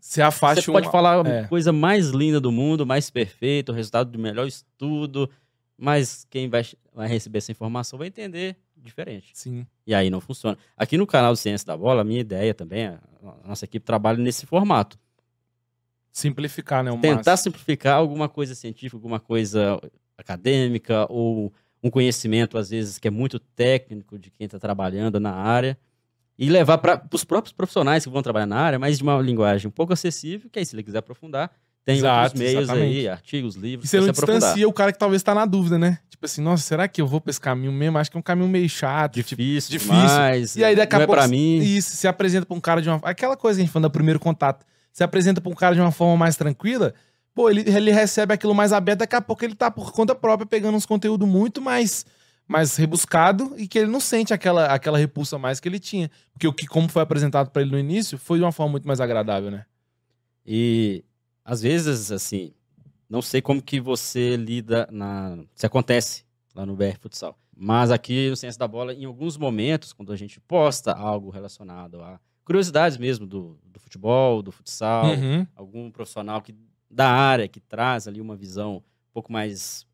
[0.00, 0.92] Se afaste Você pode uma...
[0.92, 1.40] falar é.
[1.40, 5.30] a coisa mais linda do mundo, mais perfeita, o resultado do melhor estudo,
[5.76, 6.62] mas quem vai,
[6.92, 9.30] vai receber essa informação vai entender diferente.
[9.34, 9.66] Sim.
[9.86, 10.56] E aí não funciona.
[10.76, 13.00] Aqui no canal Ciência da Bola, a minha ideia também, a
[13.46, 14.98] nossa equipe trabalha nesse formato.
[16.10, 16.96] Simplificar, né?
[17.00, 19.80] Tentar simplificar alguma coisa científica, alguma coisa
[20.16, 21.52] acadêmica ou
[21.82, 25.78] um conhecimento, às vezes, que é muito técnico de quem está trabalhando na área
[26.38, 29.68] e levar para os próprios profissionais que vão trabalhar na área, mas de uma linguagem
[29.68, 31.50] um pouco acessível, que aí, se ele quiser aprofundar,
[31.84, 32.98] tem Exato, outros meios exatamente.
[32.98, 33.86] aí, artigos, livros.
[33.86, 35.98] E você não distancia o cara que talvez está na dúvida, né?
[36.10, 37.96] Tipo assim, nossa, será que eu vou pra esse caminho mesmo?
[37.96, 39.14] Acho que é um caminho meio chato.
[39.14, 40.08] Difícil, tipo, difícil.
[40.08, 41.14] Demais, e aí daqui a pouco.
[41.14, 41.58] É pra mim.
[41.58, 43.00] Isso, se apresenta pra um cara de uma.
[43.04, 44.66] Aquela coisa que a gente falando do primeiro contato.
[44.92, 46.92] Se apresenta pra um cara de uma forma mais tranquila,
[47.38, 50.44] pô, ele, ele recebe aquilo mais aberto, daqui a pouco ele tá por conta própria
[50.44, 52.04] pegando uns conteúdos muito mais
[52.48, 56.10] mais rebuscado e que ele não sente aquela, aquela repulsa mais que ele tinha.
[56.32, 58.88] Porque o que, como foi apresentado para ele no início, foi de uma forma muito
[58.88, 59.66] mais agradável, né?
[60.44, 61.04] E
[61.44, 62.52] às vezes, assim,
[63.08, 65.38] não sei como que você lida na.
[65.54, 66.24] Se acontece
[66.56, 67.38] lá no BR Futsal.
[67.56, 72.00] Mas aqui no Ciência da Bola, em alguns momentos, quando a gente posta algo relacionado
[72.00, 75.46] a curiosidades mesmo do, do futebol, do futsal, uhum.
[75.54, 76.54] algum profissional que
[76.90, 78.82] da área, que traz ali uma visão um
[79.12, 79.86] pouco mais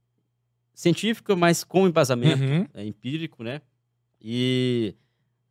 [0.74, 2.66] científica, mas com embasamento Uhum.
[2.74, 3.60] é, empírico, né?
[4.20, 4.94] E,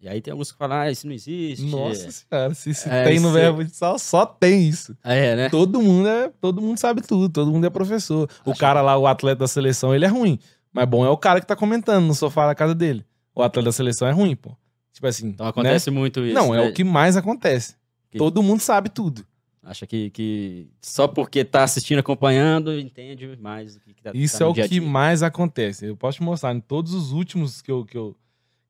[0.02, 1.66] e aí tem alguns que falam, ah, isso não existe.
[1.66, 4.98] Nossa senhora, se, se É, tem no se- verbo futsal, só tem isso.
[5.04, 5.50] É, né?
[5.50, 8.30] Todo mundo é, todo mundo sabe tudo, todo mundo é professor.
[8.46, 10.40] O Acho- cara lá, o atleta da seleção, ele é ruim.
[10.72, 13.06] Mas bom é o cara que tá comentando no sofá da casa dele.
[13.36, 14.56] O atleta da seleção é ruim, pô.
[14.92, 15.28] Tipo assim.
[15.28, 15.98] Então acontece né?
[15.98, 16.34] muito isso.
[16.36, 16.68] Não, é né?
[16.70, 17.76] o que mais acontece.
[18.10, 19.26] Que- Todo mundo sabe tudo.
[19.66, 24.38] Acha que, que só porque tá assistindo, acompanhando, entende mais o que, que tá Isso
[24.38, 24.90] tá é o dia a que dia.
[24.90, 25.86] mais acontece.
[25.86, 28.14] Eu posso te mostrar, em todos os últimos que eu, que eu,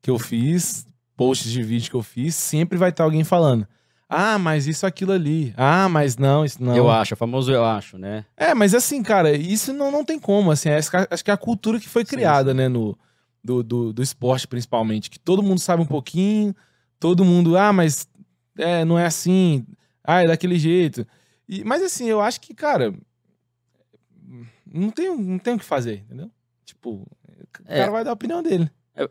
[0.03, 0.87] que eu fiz,
[1.17, 3.67] posts de vídeo que eu fiz, sempre vai ter alguém falando.
[4.07, 5.51] Ah, mas isso, aquilo ali.
[5.57, 6.75] Ah, mas não, isso não.
[6.75, 8.23] Eu acho, o famoso eu acho, né?
[8.37, 11.33] É, mas assim, cara, isso não, não tem como, assim, acho que, acho que é
[11.33, 12.57] a cultura que foi Sim, criada, sim.
[12.57, 12.95] né, no,
[13.43, 16.55] do, do, do esporte, principalmente, que todo mundo sabe um pouquinho,
[16.99, 18.07] todo mundo, ah, mas
[18.59, 19.65] é, não é assim,
[20.03, 21.05] ah, é daquele jeito.
[21.47, 22.93] E, mas assim, eu acho que, cara,
[24.65, 26.31] não tem, não tem o que fazer, entendeu?
[26.65, 27.07] Tipo, o
[27.65, 27.79] É.
[27.79, 28.69] cara vai dar a opinião dele.
[28.95, 29.09] É,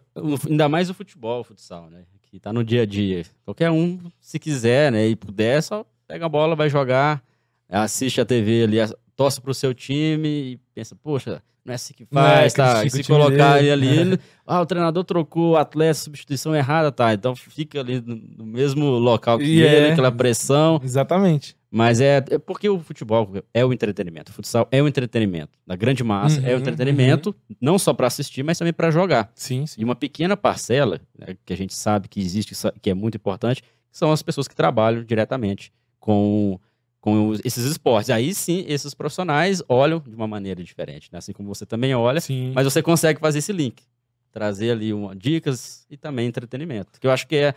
[0.49, 2.05] ainda mais o futebol, o futsal, né?
[2.23, 3.25] Que tá no dia a dia.
[3.45, 7.23] Qualquer um, se quiser, né, e puder, só pega a bola, vai jogar,
[7.69, 8.77] assiste a TV ali,
[9.15, 12.81] torce pro seu time e pensa, poxa, não é assim que é, faz, tá?
[12.81, 13.71] Critica o se colocar dele.
[13.71, 17.13] ali, ah, o treinador trocou o atleta, substituição errada, tá?
[17.15, 19.93] Então fica ali no, no mesmo local que ele, é.
[19.93, 20.81] aquela pressão.
[20.83, 21.57] Exatamente.
[21.71, 24.31] Mas é, é porque o futebol é o entretenimento.
[24.31, 25.59] O futsal é o entretenimento.
[25.67, 29.33] Na grande massa é o Uhum, entretenimento, não só para assistir, mas também para jogar.
[29.35, 29.81] Sim, sim.
[29.81, 33.63] E uma pequena parcela, né, que a gente sabe que existe, que é muito importante,
[33.91, 36.61] são as pessoas que trabalham diretamente com,
[37.03, 38.09] com os- esses esportes.
[38.11, 41.19] Aí sim, esses profissionais olham de uma maneira diferente, né?
[41.19, 42.53] assim como você também olha, Sim.
[42.55, 43.83] mas você consegue fazer esse link.
[44.31, 46.99] Trazer ali uma, dicas e também entretenimento.
[47.01, 47.55] Que eu acho que é.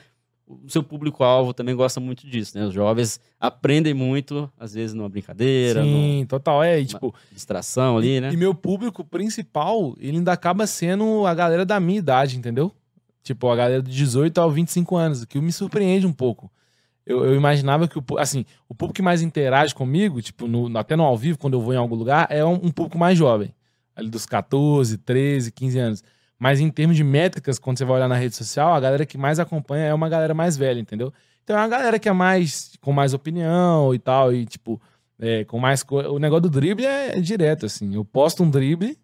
[0.47, 2.65] O seu público-alvo também gosta muito disso, né?
[2.67, 6.61] Os jovens aprendem muito, às vezes, numa brincadeira, Sim, total.
[6.63, 8.31] É, e, tipo, distração ali, né?
[8.31, 12.71] E meu público principal, ele ainda acaba sendo a galera da minha idade, entendeu?
[13.23, 16.51] Tipo, a galera de 18 a 25 anos, o que me surpreende um pouco.
[17.05, 20.95] Eu, eu imaginava que, o, assim, o público que mais interage comigo, tipo, no- até
[20.95, 23.53] no ao vivo, quando eu vou em algum lugar, é um, um público mais jovem.
[23.95, 26.03] Ali dos 14, 13, 15 anos.
[26.39, 29.17] Mas em termos de métricas, quando você vai olhar na rede social, a galera que
[29.17, 31.13] mais acompanha é uma galera mais velha, entendeu?
[31.43, 34.81] Então é uma galera que é mais, com mais opinião e tal, e tipo,
[35.19, 35.85] é, com mais.
[35.89, 37.93] O negócio do drible é, é direto, assim.
[37.95, 38.97] Eu posto um drible,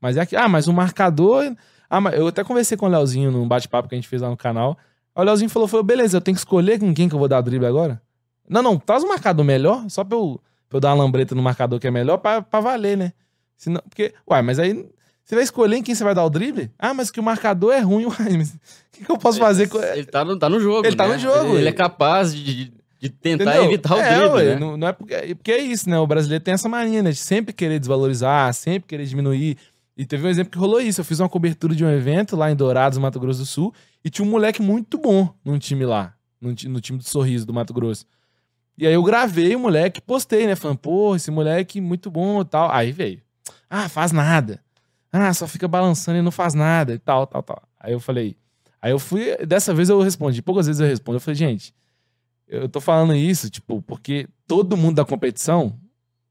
[0.00, 0.36] mas é aqui.
[0.36, 1.56] Ah, mas o marcador.
[1.88, 4.28] Ah, mas eu até conversei com o Leozinho num bate-papo que a gente fez lá
[4.28, 4.76] no canal.
[5.16, 7.26] Aí o Leozinho falou, falou: beleza, eu tenho que escolher com quem que eu vou
[7.26, 8.00] dar drible agora?
[8.48, 11.42] Não, não, traz um marcador melhor, só pra eu, pra eu dar uma lambreta no
[11.42, 13.12] marcador que é melhor, pra, pra valer, né?
[13.56, 14.86] Senão, porque, uai, mas aí
[15.24, 16.70] você vai escolher em quem você vai dar o drible?
[16.78, 18.58] Ah, mas que o marcador é ruim, uai, mas o
[18.92, 19.82] que, que eu posso fazer com.
[19.82, 20.86] Ele tá no, tá no jogo.
[20.86, 21.14] Ele tá né?
[21.14, 23.64] no jogo, Ele, ele- é capaz de, de tentar Entendeu?
[23.64, 24.56] evitar o é, drible, ué, né?
[24.60, 25.98] não, não é porque, porque é isso, né?
[25.98, 27.10] O brasileiro tem essa mania, né?
[27.10, 29.56] De sempre querer desvalorizar, sempre querer diminuir.
[29.96, 31.00] E teve um exemplo que rolou isso.
[31.00, 33.72] Eu fiz uma cobertura de um evento lá em Dourados, Mato Grosso do Sul,
[34.04, 37.54] e tinha um moleque muito bom num time lá, no, no time do Sorriso do
[37.54, 38.04] Mato Grosso.
[38.76, 40.54] E aí eu gravei o moleque, postei, né?
[40.54, 42.70] Falando, pô, esse moleque muito bom e tal.
[42.70, 43.22] Aí veio.
[43.70, 44.62] Ah, faz nada.
[45.10, 47.62] Ah, só fica balançando e não faz nada e tal, tal, tal.
[47.80, 48.36] Aí eu falei.
[48.82, 49.34] Aí eu fui.
[49.46, 50.42] Dessa vez eu respondi.
[50.42, 51.16] Poucas vezes eu respondo.
[51.16, 51.74] Eu falei, gente,
[52.46, 55.78] eu tô falando isso, tipo, porque todo mundo da competição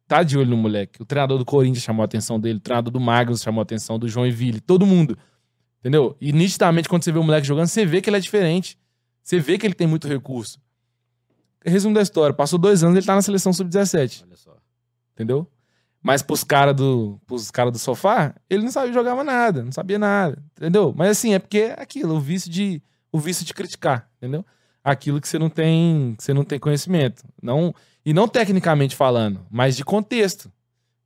[0.08, 1.02] tá de olho no moleque.
[1.02, 3.98] O treinador do Corinthians chamou a atenção dele, o treinador do Magnus chamou a atenção,
[3.98, 5.18] do João Ville, todo mundo.
[5.80, 6.16] Entendeu?
[6.20, 8.78] E nitidamente, quando você vê o moleque jogando, você vê que ele é diferente.
[9.22, 10.60] Você vê que ele tem muito recurso.
[11.64, 14.56] Resumo da história: passou dois anos, ele tá na seleção sub-17 Olha só.
[15.14, 15.48] entendeu?
[16.02, 19.98] Mas pros caras do, pros cara do sofá, ele não sabia jogava nada, não sabia
[19.98, 20.94] nada, entendeu?
[20.96, 22.82] Mas assim, é porque é aquilo, o vício de
[23.12, 24.46] o vício de criticar, entendeu?
[24.84, 27.74] Aquilo que você não tem, que você não tem conhecimento, não
[28.06, 30.52] e não tecnicamente falando, mas de contexto,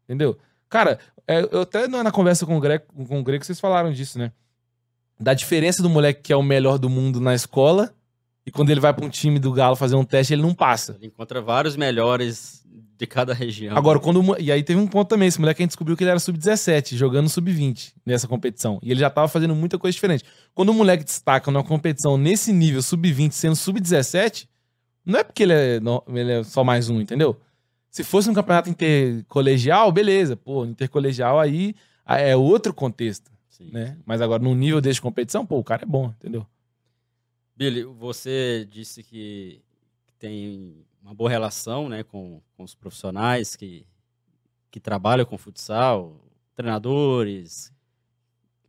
[0.03, 0.37] entendeu?
[0.67, 4.19] Cara, é, eu até na conversa com o Grego, com o Grego vocês falaram disso,
[4.19, 4.31] né?
[5.19, 7.93] Da diferença do moleque que é o melhor do mundo na escola
[8.49, 10.95] e quando ele vai pra um time do Galo fazer um teste, ele não passa.
[10.97, 12.65] Ele encontra vários melhores
[12.97, 13.77] de cada região.
[13.77, 14.35] Agora, quando.
[14.39, 15.27] E aí teve um ponto também.
[15.27, 18.79] Esse moleque a gente descobriu que ele era sub-17, jogando sub-20 nessa competição.
[18.81, 20.23] E ele já tava fazendo muita coisa diferente.
[20.55, 24.47] Quando o moleque destaca numa competição nesse nível, sub-20, sendo sub-17,
[25.05, 27.39] não é porque ele é, no- ele é só mais um, entendeu?
[27.89, 30.35] Se fosse um campeonato intercolegial, beleza.
[30.35, 31.73] Pô, intercolegial aí
[32.05, 33.71] é outro contexto, Sim.
[33.71, 33.97] né?
[34.05, 36.45] Mas agora, no nível desse de competição, pô, o cara é bom, entendeu?
[37.55, 39.61] Billy, você disse que
[40.17, 43.85] tem uma boa relação né, com, com os profissionais que,
[44.69, 46.23] que trabalham com futsal,
[46.55, 47.73] treinadores.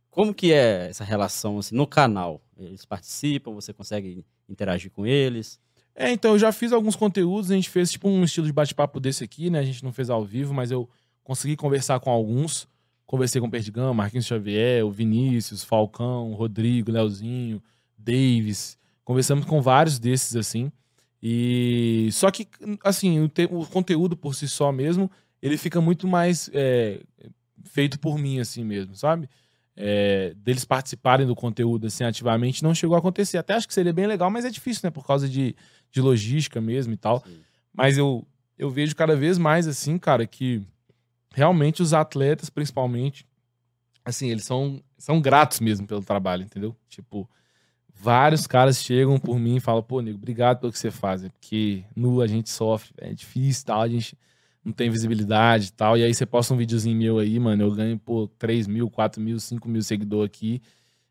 [0.09, 2.41] Como que é essa relação assim, no canal?
[2.57, 5.59] Eles participam, você consegue interagir com eles?
[5.95, 8.99] É, então eu já fiz alguns conteúdos, a gente fez tipo um estilo de bate-papo
[8.99, 9.59] desse aqui, né?
[9.59, 10.89] A gente não fez ao vivo, mas eu
[11.23, 12.67] consegui conversar com alguns.
[13.05, 17.61] Conversei com o Perdigão, Marquinhos Xavier, o Vinícius, Falcão, Rodrigo, Leozinho,
[17.97, 18.77] Davis.
[19.03, 20.71] Conversamos com vários desses, assim.
[21.21, 22.47] E só que,
[22.83, 23.49] assim, o, te...
[23.51, 25.11] o conteúdo por si só mesmo,
[25.41, 27.01] ele fica muito mais é,
[27.65, 29.29] feito por mim, assim mesmo, sabe?
[29.83, 33.39] É, deles participarem do conteúdo assim ativamente não chegou a acontecer.
[33.39, 34.91] Até acho que seria bem legal, mas é difícil, né?
[34.91, 35.55] Por causa de,
[35.91, 37.23] de logística mesmo e tal.
[37.25, 37.39] Sim.
[37.73, 38.23] Mas eu,
[38.59, 40.61] eu vejo cada vez mais assim, cara, que
[41.33, 43.25] realmente os atletas, principalmente,
[44.05, 46.75] assim, eles são, são gratos mesmo pelo trabalho, entendeu?
[46.87, 47.27] Tipo,
[47.91, 51.29] vários caras chegam por mim e falam, pô, nego, obrigado pelo que você faz, é
[51.29, 54.15] porque nu a gente sofre, é difícil tal, a gente
[54.63, 55.97] não tem visibilidade e tal.
[55.97, 59.21] E aí você posta um videozinho meu aí, mano, eu ganho, pô, 3 mil, 4
[59.21, 60.61] mil, 5 mil seguidores aqui.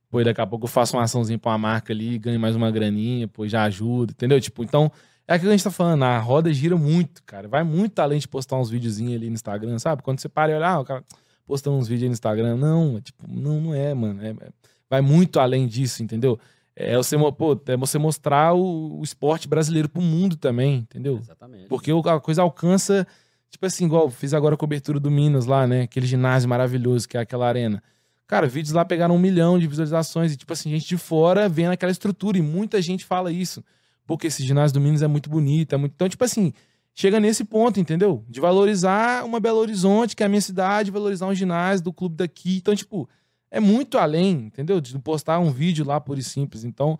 [0.08, 2.70] Pô, daqui a pouco eu faço uma açãozinha pra uma marca ali, ganho mais uma
[2.70, 4.40] graninha, pô, já ajuda, entendeu?
[4.40, 4.90] Tipo, então,
[5.26, 7.46] é aquilo que a gente tá falando, a roda gira muito, cara.
[7.46, 10.02] Vai muito além de postar uns videozinhos ali no Instagram, sabe?
[10.02, 11.04] Quando você para e olha, ah, o cara
[11.50, 12.56] postando uns vídeos aí no Instagram.
[12.56, 14.22] Não, é tipo, não, não é, mano.
[14.22, 14.48] É, é,
[14.88, 16.38] vai muito além disso, entendeu?
[16.76, 21.18] É você, pô, é você mostrar o, o esporte brasileiro pro mundo também, entendeu?
[21.18, 21.66] Exatamente.
[21.66, 23.06] Porque a coisa alcança
[23.50, 25.82] Tipo assim, igual fiz agora a cobertura do Minas lá, né?
[25.82, 27.82] Aquele ginásio maravilhoso que é aquela arena.
[28.26, 31.72] Cara, vídeos lá pegaram um milhão de visualizações e, tipo assim, gente de fora vendo
[31.72, 32.38] aquela estrutura.
[32.38, 33.64] E muita gente fala isso.
[34.06, 35.74] Porque esse ginásio do Minas é muito bonito.
[35.74, 35.92] É muito...
[35.94, 36.52] Então, tipo assim,
[36.94, 38.24] chega nesse ponto, entendeu?
[38.28, 42.14] De valorizar uma Belo Horizonte, que é a minha cidade, valorizar um ginásio do clube
[42.14, 42.58] daqui.
[42.58, 43.08] Então, tipo,
[43.50, 44.80] é muito além, entendeu?
[44.80, 46.62] De postar um vídeo lá por e simples.
[46.62, 46.98] Então,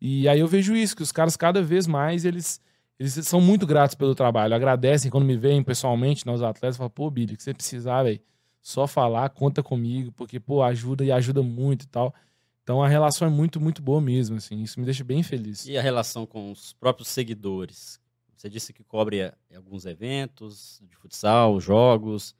[0.00, 2.60] e aí eu vejo isso, que os caras cada vez mais, eles
[2.98, 6.90] eles são muito gratos pelo trabalho, agradecem quando me veem pessoalmente, né, os atletas, falam,
[6.90, 8.20] pô, Billy, que você precisar, velho,
[8.60, 12.14] só falar, conta comigo, porque, pô, ajuda e ajuda muito e tal.
[12.62, 15.66] Então a relação é muito, muito boa mesmo, assim, isso me deixa bem feliz.
[15.66, 18.00] E a relação com os próprios seguidores?
[18.36, 22.34] Você disse que cobre alguns eventos de futsal, jogos,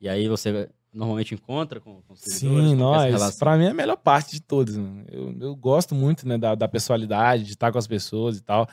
[0.00, 2.70] e aí você normalmente encontra com, com os seguidores?
[2.70, 3.36] Sim, nós.
[3.38, 4.76] Pra mim é a melhor parte de todos.
[4.76, 5.04] Né?
[5.10, 8.68] Eu, eu gosto muito né, da, da pessoalidade, de estar com as pessoas e tal.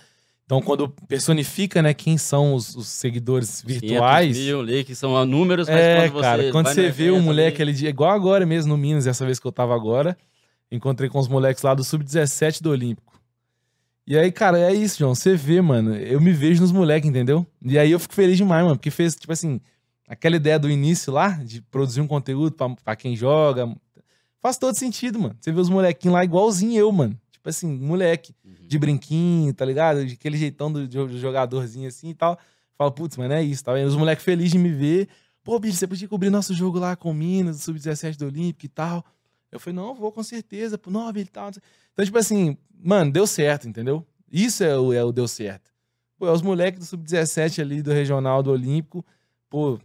[0.46, 4.38] Então, quando personifica, né, quem são os, os seguidores virtuais.
[4.38, 6.22] mil ali, que são números, mas é, quando você.
[6.22, 9.40] Cara, quando você vê o moleque ali, dia, igual agora mesmo no Minas, essa vez
[9.40, 10.18] que eu tava agora,
[10.70, 13.14] encontrei com os moleques lá do Sub-17 do Olímpico.
[14.06, 15.16] E aí, cara, é isso, João.
[15.16, 17.48] Você vê, mano, eu me vejo nos moleques, entendeu?
[17.62, 19.62] E aí eu fico feliz demais, mano, porque fez, tipo assim,
[20.08, 23.74] aquela ideia do início lá, de produzir um conteúdo pra quem joga.
[24.42, 25.38] Faz todo sentido, mano.
[25.40, 27.18] Você vê os molequinhos lá igualzinho eu, mano.
[27.44, 28.54] Tipo assim, moleque, uhum.
[28.70, 30.06] de brinquinho, tá ligado?
[30.06, 32.40] De aquele jeitão do, do jogadorzinho assim e tal.
[32.78, 33.90] Fala, putz, mano, é isso, tá vendo?
[33.90, 35.10] Os moleques felizes de me ver.
[35.44, 38.70] Pô, bicho, você podia cobrir nosso jogo lá com o Minas, Sub-17 do Olímpico e
[38.70, 39.04] tal.
[39.52, 41.50] Eu falei, não, vou com certeza, pro Nove e tal.
[41.92, 44.08] Então, tipo assim, mano, deu certo, entendeu?
[44.32, 45.70] Isso é o, é o deu certo.
[46.18, 49.06] Pô, é os moleques do Sub-17 ali, do Regional, do Olímpico,
[49.50, 49.78] pô,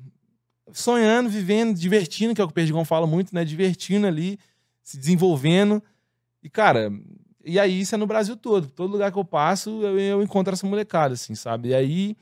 [0.73, 3.45] sonhando, vivendo, divertindo, que é o que o Perdigão fala muito, né?
[3.45, 4.39] Divertindo ali,
[4.85, 5.83] se desenvolvendo.
[6.41, 6.89] E, cara,
[7.49, 8.69] e aí isso é no Brasil todo.
[8.69, 11.71] Todo lugar que eu passo, eu, eu encontro essa molecada, assim, sabe?
[11.71, 12.17] E aí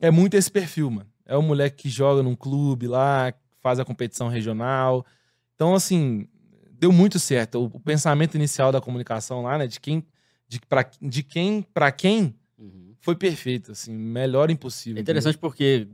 [0.00, 1.08] é muito esse perfil, mano.
[1.24, 5.06] É o moleque que joga num clube lá, faz a competição regional.
[5.54, 6.28] Então, assim,
[6.72, 7.60] deu muito certo.
[7.60, 10.04] O, o pensamento inicial da comunicação lá, né, de quem
[10.46, 12.94] de, pra, de quem para quem uhum.
[13.00, 14.98] foi perfeito, assim, melhor impossível.
[14.98, 15.50] É interessante entendeu?
[15.50, 15.88] porque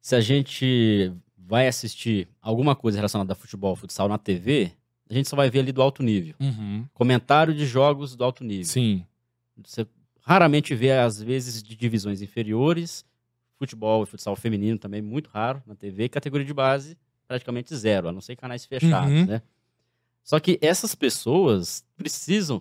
[0.00, 4.72] se a gente vai assistir alguma coisa relacionada a futebol, futsal na TV,
[5.08, 6.34] a gente só vai ver ali do alto nível.
[6.40, 6.84] Uhum.
[6.92, 8.64] Comentário de jogos do alto nível.
[8.64, 9.04] Sim.
[9.64, 9.86] Você
[10.20, 13.04] raramente vê, às vezes, de divisões inferiores.
[13.58, 16.08] Futebol e futsal feminino também muito raro na TV.
[16.08, 19.26] Categoria de base, praticamente zero, a não ser canais fechados, uhum.
[19.26, 19.42] né?
[20.22, 22.60] Só que essas pessoas precisam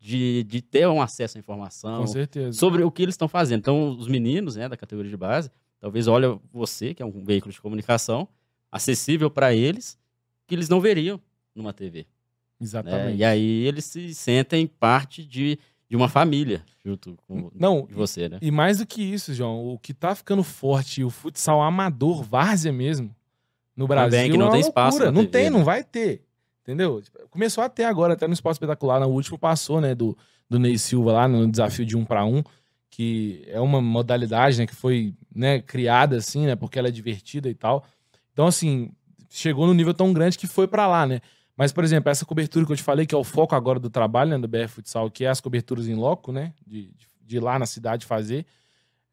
[0.00, 2.04] de, de ter um acesso à informação
[2.52, 3.60] sobre o que eles estão fazendo.
[3.60, 7.52] Então, os meninos né, da categoria de base, talvez olhem você, que é um veículo
[7.52, 8.26] de comunicação,
[8.72, 9.98] acessível para eles,
[10.46, 11.20] que eles não veriam
[11.54, 12.00] numa TV.
[12.00, 12.04] Né?
[12.60, 13.10] Exatamente.
[13.10, 13.16] Né?
[13.16, 18.38] E aí eles se sentem parte de, de uma família junto com Não, você, né?
[18.40, 22.72] E mais do que isso, João, o que tá ficando forte, o futsal amador, várzea
[22.72, 23.14] mesmo,
[23.76, 24.10] no Brasil.
[24.18, 24.98] Também, que não é tem espaço.
[25.10, 25.50] não TV, tem, né?
[25.50, 26.22] não vai ter.
[26.62, 27.02] Entendeu?
[27.02, 30.16] Tipo, começou a ter agora, até no Esporte Espetacular, no último passou, né, do,
[30.48, 32.42] do Ney Silva lá, no desafio de um para um,
[32.88, 37.50] que é uma modalidade, né, que foi, né, criada assim, né, porque ela é divertida
[37.50, 37.84] e tal.
[38.32, 38.90] Então, assim,
[39.28, 41.20] chegou no nível tão grande que foi para lá, né?
[41.56, 43.88] Mas, por exemplo, essa cobertura que eu te falei, que é o foco agora do
[43.88, 46.52] trabalho né, do BR Futsal, que é as coberturas em loco, né?
[46.66, 46.90] De,
[47.22, 48.44] de, ir lá na cidade fazer.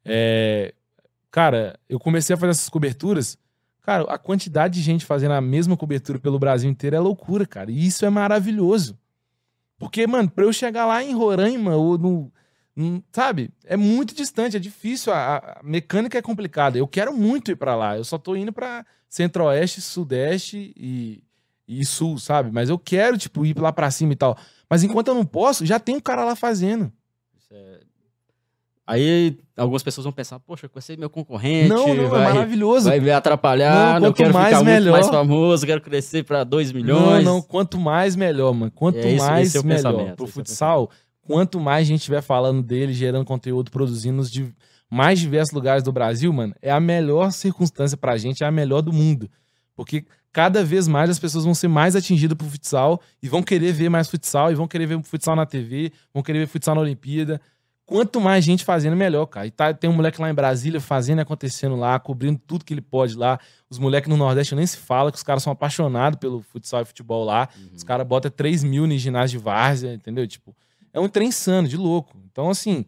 [0.04, 0.74] É...
[1.30, 3.38] Cara, eu comecei a fazer essas coberturas.
[3.82, 7.72] Cara, a quantidade de gente fazendo a mesma cobertura pelo Brasil inteiro é loucura, cara.
[7.72, 8.98] E isso é maravilhoso.
[9.78, 12.32] Porque, mano, pra eu chegar lá em Roraima ou no,
[12.76, 13.52] Hum, sabe?
[13.66, 15.14] É muito distante, é difícil.
[15.14, 16.78] A, a mecânica é complicada.
[16.78, 17.98] Eu quero muito ir para lá.
[17.98, 21.24] Eu só tô indo para centro-oeste, sudeste e,
[21.80, 22.52] e sul, sabe?
[22.52, 24.38] Mas eu quero, tipo, ir lá para cima e tal.
[24.70, 26.92] Mas enquanto eu não posso, já tem um cara lá fazendo.
[27.50, 27.80] É...
[28.86, 31.70] Aí algumas pessoas vão pensar, poxa, vai ser meu concorrente.
[31.70, 32.90] Não, não, é vai, é maravilhoso.
[32.90, 34.92] Vai me atrapalhar, não, não quero mais, ficar melhor.
[34.92, 37.24] mais famoso, quero crescer para 2 milhões.
[37.24, 38.72] Não, não, quanto mais melhor, mano.
[38.72, 40.16] Quanto é, esse, mais esse é melhor.
[40.16, 40.90] Pro futsal,
[41.22, 44.54] quanto mais gente estiver falando dele, gerando conteúdo, produzindo nos de
[44.90, 48.82] mais diversos lugares do Brasil, mano, é a melhor circunstância pra gente, é a melhor
[48.82, 49.30] do mundo.
[49.74, 53.74] Porque cada vez mais as pessoas vão ser mais atingidas por futsal e vão querer
[53.74, 56.82] ver mais futsal e vão querer ver futsal na TV, vão querer ver futsal na
[56.82, 57.42] Olimpíada.
[57.86, 59.46] Quanto mais gente fazendo, melhor, cara.
[59.46, 62.74] E tá, tem um moleque lá em Brasília fazendo e acontecendo lá, cobrindo tudo que
[62.74, 63.38] ele pode lá.
[63.70, 66.86] Os moleques no Nordeste nem se fala, que os caras são apaixonados pelo futsal e
[66.86, 67.50] futebol lá.
[67.58, 67.70] Uhum.
[67.76, 70.26] Os caras botam 3 mil no ginásio de várzea, entendeu?
[70.26, 70.56] Tipo,
[70.94, 72.18] é um trem insano, de louco.
[72.32, 72.86] Então, assim,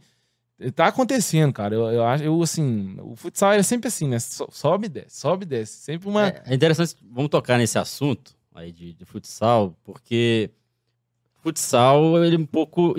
[0.76, 1.76] tá acontecendo, cara.
[1.76, 4.18] Eu, eu acho, eu, assim, o futsal é sempre assim, né?
[4.20, 5.78] Sobe e desce, sobe e desce.
[5.78, 6.28] Sempre uma.
[6.28, 10.52] É, é interessante, vamos tocar nesse assunto aí de, de futsal, porque
[11.42, 12.96] futsal, ele é um pouco.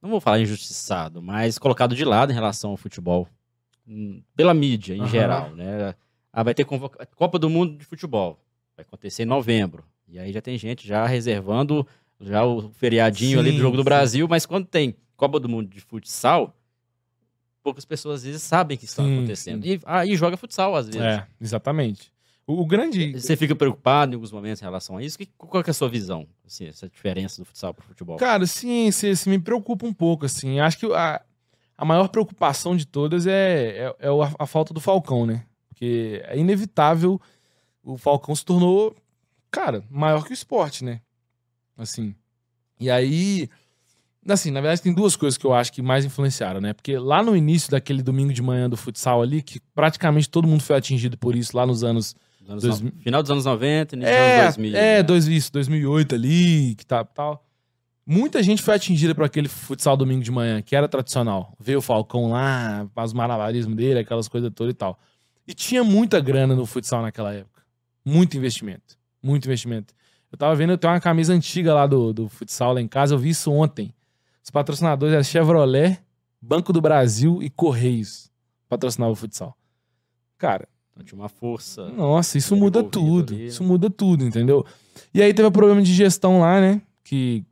[0.00, 3.26] Não vou falar injustiçado, mas colocado de lado em relação ao futebol.
[3.86, 5.06] Hum, pela mídia, em uhum.
[5.06, 5.94] geral, né?
[6.32, 8.38] Ah, vai ter Copa do Mundo de Futebol.
[8.76, 9.84] Vai acontecer em novembro.
[10.08, 11.86] E aí já tem gente já reservando
[12.20, 13.84] já o feriadinho sim, ali do Jogo do sim.
[13.84, 16.54] Brasil, mas quando tem Copa do Mundo de futsal,
[17.64, 19.64] poucas pessoas às vezes sabem que está acontecendo.
[19.64, 21.00] E aí ah, joga futsal às vezes.
[21.00, 22.12] É, exatamente.
[22.46, 23.18] O, o, grande.
[23.18, 25.16] Você fica preocupado em alguns momentos em relação a isso?
[25.16, 26.28] Que, qual é a sua visão?
[26.46, 28.18] Assim, essa diferença do futsal para o futebol?
[28.18, 30.60] Cara, sim, se, se me preocupa um pouco, assim.
[30.60, 31.22] Acho que a,
[31.76, 35.46] a maior preocupação de todas é, é, é a, a falta do Falcão, né?
[35.68, 37.18] Porque é inevitável.
[37.82, 38.94] O Falcão se tornou,
[39.50, 41.00] cara, maior que o esporte, né?
[41.78, 42.14] Assim.
[42.78, 43.48] E aí.
[44.28, 46.72] Assim, na verdade, tem duas coisas que eu acho que mais influenciaram, né?
[46.72, 50.62] Porque lá no início daquele domingo de manhã do futsal ali, que praticamente todo mundo
[50.62, 52.16] foi atingido por isso lá nos anos.
[52.48, 52.82] anos dois...
[53.00, 54.76] Final dos anos 90, início é, dos anos 2000.
[54.76, 55.02] É, né?
[55.02, 57.44] dois, isso, 2008 ali, que tá, tal.
[58.06, 61.54] Muita gente foi atingida por aquele futsal domingo de manhã, que era tradicional.
[61.58, 64.98] Ver o Falcão lá, os malabarismos dele, aquelas coisas todas e tal.
[65.46, 67.62] E tinha muita grana no futsal naquela época.
[68.04, 68.98] Muito investimento.
[69.22, 69.94] Muito investimento.
[70.30, 73.14] Eu tava vendo, eu tenho uma camisa antiga lá do, do futsal lá em casa,
[73.14, 73.94] eu vi isso ontem.
[74.44, 75.98] Os patrocinadores eram Chevrolet,
[76.40, 78.30] Banco do Brasil e Correios.
[78.68, 79.56] Patrocinava o futsal.
[80.36, 80.68] Cara.
[80.92, 81.88] Então tinha uma força.
[81.88, 83.34] Nossa, isso muda tudo.
[83.34, 83.46] Ali.
[83.46, 84.64] Isso muda tudo, entendeu?
[85.12, 86.82] E aí teve um problema de gestão lá, né?
[87.02, 87.44] Que,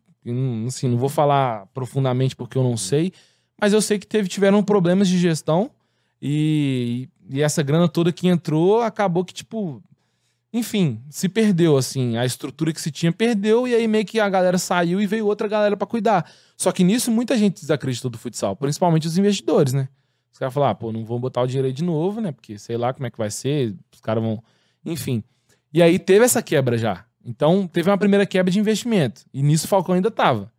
[0.69, 3.13] assim, não vou falar profundamente porque eu não sei,
[3.61, 5.71] mas eu sei que teve, tiveram problemas de gestão
[6.21, 9.83] e, e essa grana toda que entrou acabou que, tipo,
[10.53, 14.29] enfim, se perdeu, assim, a estrutura que se tinha perdeu, e aí meio que a
[14.29, 16.31] galera saiu e veio outra galera para cuidar.
[16.59, 19.89] Só que nisso muita gente desacreditou do futsal, principalmente os investidores, né?
[20.31, 22.33] Os caras falaram, ah, pô, não vão botar o dinheiro aí de novo, né?
[22.33, 24.43] Porque sei lá como é que vai ser, os caras vão.
[24.85, 25.25] Enfim.
[25.73, 27.05] E aí teve essa quebra já.
[27.25, 29.23] Então teve uma primeira quebra de investimento.
[29.33, 30.53] E nisso o Falcão ainda tava.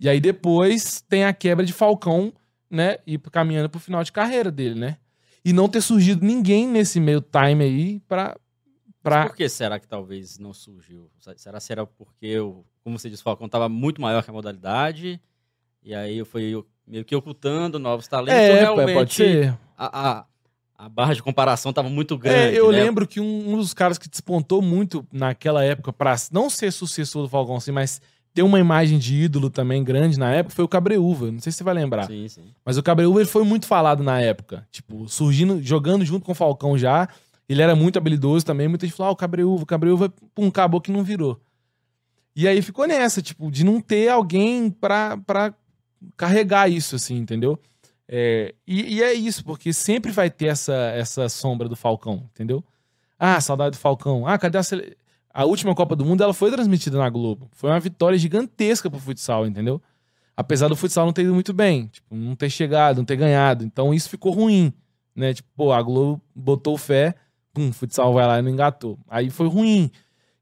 [0.00, 2.32] E aí depois tem a quebra de Falcão,
[2.70, 2.98] né?
[3.06, 4.96] E caminhando pro final de carreira dele, né?
[5.44, 8.36] E não ter surgido ninguém nesse meio time aí para
[9.10, 9.26] Pra...
[9.26, 11.10] por que será que talvez não surgiu?
[11.18, 14.32] Será que era porque, o, como você disse, o Falcão estava muito maior que a
[14.32, 15.20] modalidade
[15.82, 18.34] e aí eu fui meio que ocultando novos talentos?
[18.34, 19.56] É, realmente, pode ser.
[19.78, 20.24] A, a,
[20.76, 22.56] a barra de comparação estava muito grande.
[22.56, 22.82] É, eu né?
[22.82, 27.22] lembro que um, um, dos caras que despontou muito naquela época para não ser sucessor
[27.22, 28.00] do Falcão, assim, mas
[28.36, 31.32] ter uma imagem de ídolo também grande na época foi o Cabreúva.
[31.32, 32.06] Não sei se você vai lembrar.
[32.06, 32.44] Sim, sim.
[32.64, 34.66] Mas o Cabreúva ele foi muito falado na época.
[34.70, 37.08] Tipo, surgindo, jogando junto com o Falcão já.
[37.48, 38.68] Ele era muito habilidoso também.
[38.68, 41.40] Muita gente falou, ah, o Cabreúva, o Cabreúva, pum, acabou que não virou.
[42.34, 45.18] E aí ficou nessa, tipo, de não ter alguém pra,
[46.16, 47.58] carregar isso, assim, entendeu?
[48.08, 52.62] É, e, e, é isso, porque sempre vai ter essa, essa sombra do Falcão, entendeu?
[53.18, 54.26] Ah, saudade do Falcão.
[54.26, 54.62] Ah, cadê a.
[55.32, 57.50] A última Copa do Mundo, ela foi transmitida na Globo.
[57.52, 59.82] Foi uma vitória gigantesca pro futsal, entendeu?
[60.34, 63.62] Apesar do futsal não ter ido muito bem, tipo, não ter chegado, não ter ganhado.
[63.62, 64.72] Então isso ficou ruim,
[65.14, 65.34] né?
[65.34, 67.14] Tipo, pô, a Globo botou fé
[67.56, 68.98] pum, futsal vai lá e não engatou.
[69.08, 69.90] Aí foi ruim.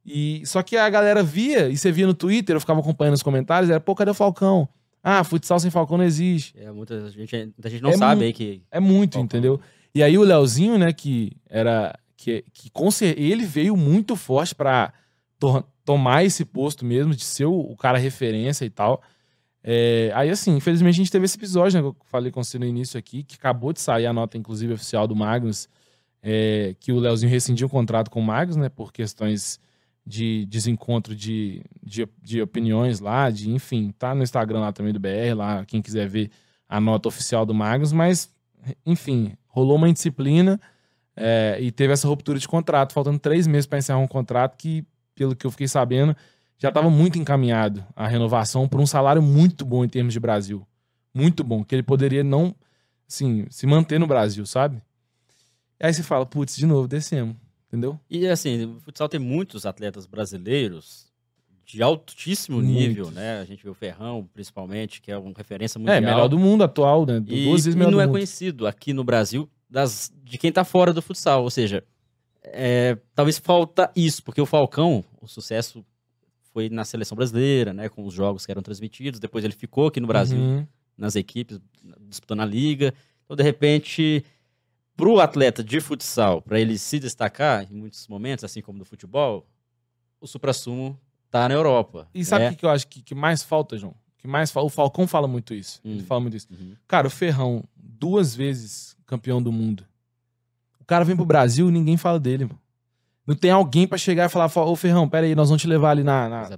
[0.04, 3.22] E só que a galera via, e você via no Twitter, eu ficava acompanhando os
[3.22, 4.68] comentários, era, pô, cadê o Falcão?
[5.00, 6.58] Ah, futsal sem Falcão não existe.
[6.58, 8.62] É, muita gente, muita gente não é sabe aí que.
[8.68, 9.24] É muito, Falcão.
[9.24, 9.60] entendeu?
[9.94, 11.96] E aí o Leozinho, né, que era.
[12.16, 12.70] Que, que
[13.16, 14.92] ele veio muito forte para
[15.38, 19.02] to tomar esse posto mesmo, de ser o, o cara referência e tal.
[19.62, 22.58] É, aí, assim, infelizmente a gente teve esse episódio, né, que eu falei com você
[22.58, 25.68] no início aqui, que acabou de sair a nota, inclusive, oficial do Magnus,
[26.27, 29.61] é, que o Leozinho rescindiu o contrato com o Magnus, né, por questões
[30.07, 34.99] de desencontro de, de, de, opiniões lá, de enfim, tá no Instagram lá também do
[34.99, 36.31] BR, lá, quem quiser ver
[36.66, 38.31] a nota oficial do Magnus, mas,
[38.87, 40.59] enfim, rolou uma indisciplina
[41.14, 44.85] é, e teve essa ruptura de contrato, faltando três meses para encerrar um contrato que,
[45.14, 46.16] pelo que eu fiquei sabendo,
[46.57, 50.66] já estava muito encaminhado a renovação por um salário muito bom em termos de Brasil.
[51.12, 52.55] Muito bom, que ele poderia não,
[53.09, 54.83] assim, se manter no Brasil, sabe?
[55.81, 57.37] Aí você fala, putz, de novo, descemos,
[57.68, 57.99] entendeu?
[58.09, 61.12] E assim, o futsal tem muitos atletas brasileiros
[61.64, 62.70] de altíssimo Muito.
[62.70, 63.41] nível, né?
[63.41, 65.97] A gente vê o Ferrão, principalmente, que é uma referência mundial.
[65.97, 67.22] É, melhor do mundo atual, né?
[67.27, 70.62] E, Duas vezes melhor e não é conhecido aqui no Brasil das, de quem tá
[70.62, 71.43] fora do futsal.
[71.43, 71.83] Ou seja,
[72.43, 75.85] é, talvez falta isso, porque o Falcão, o sucesso
[76.53, 77.89] foi na seleção brasileira, né?
[77.89, 79.18] Com os jogos que eram transmitidos.
[79.18, 80.66] Depois ele ficou aqui no Brasil, uhum.
[80.97, 81.59] nas equipes,
[82.09, 82.93] disputando a liga.
[83.25, 84.25] Então, de repente,
[84.97, 89.47] pro atleta de futsal, para ele se destacar em muitos momentos, assim como do futebol,
[90.20, 90.99] o supra-sumo
[91.30, 92.09] tá na Europa.
[92.14, 92.55] E sabe o né?
[92.55, 93.95] que, eu acho que, que, mais falta, João?
[94.18, 94.55] Que mais?
[94.55, 95.80] O Falcão fala muito isso.
[95.84, 95.92] Hum.
[95.92, 96.47] Ele fala muito isso.
[96.51, 96.74] Uhum.
[96.86, 99.84] Cara, o Ferrão, duas vezes campeão do mundo.
[100.80, 102.61] O cara vem pro Brasil e ninguém fala dele, mano.
[103.26, 105.90] Não tem alguém para chegar e falar, ô Ferrão, pera aí, nós vamos te levar
[105.90, 106.51] ali na, na,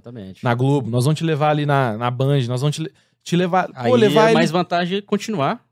[0.43, 2.91] na Globo, nós vamos te levar ali na, na Band, nós vamos te,
[3.23, 3.69] te levar.
[3.73, 4.33] Aí Pô, levar é ele...
[4.33, 5.65] mais vantagem continuar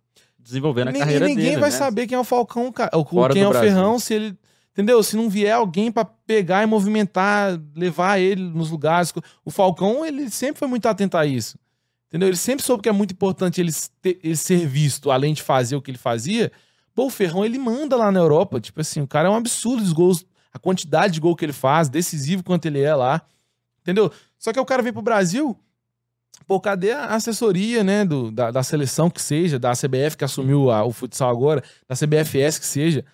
[0.46, 1.48] desenvolvendo a ninguém, carreira ninguém dele.
[1.48, 1.78] Ninguém vai né?
[1.78, 3.70] saber quem é o Falcão, ou quem é o Brasil.
[3.70, 4.38] Ferrão, se ele
[4.76, 5.02] Entendeu?
[5.02, 9.14] Se não vier alguém para pegar e movimentar, levar ele nos lugares.
[9.46, 11.58] O Falcão, ele sempre foi muito atento a isso.
[12.10, 12.28] Entendeu?
[12.28, 13.72] Ele sempre soube que é muito importante ele,
[14.02, 16.52] ter, ele ser visto, além de fazer o que ele fazia.
[16.94, 18.60] Pô, o Ferrão, ele manda lá na Europa.
[18.60, 21.54] Tipo assim, o cara é um absurdo os gols, a quantidade de gol que ele
[21.54, 23.22] faz, decisivo quanto ele é lá.
[23.82, 24.12] Entendeu?
[24.38, 25.58] Só que o cara vem pro Brasil,
[26.48, 30.70] pô, cadê a assessoria, né, do, da, da seleção que seja, da CBF que assumiu
[30.72, 33.06] a, o futsal agora, da CBFS que seja.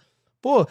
[0.42, 0.68] Pô,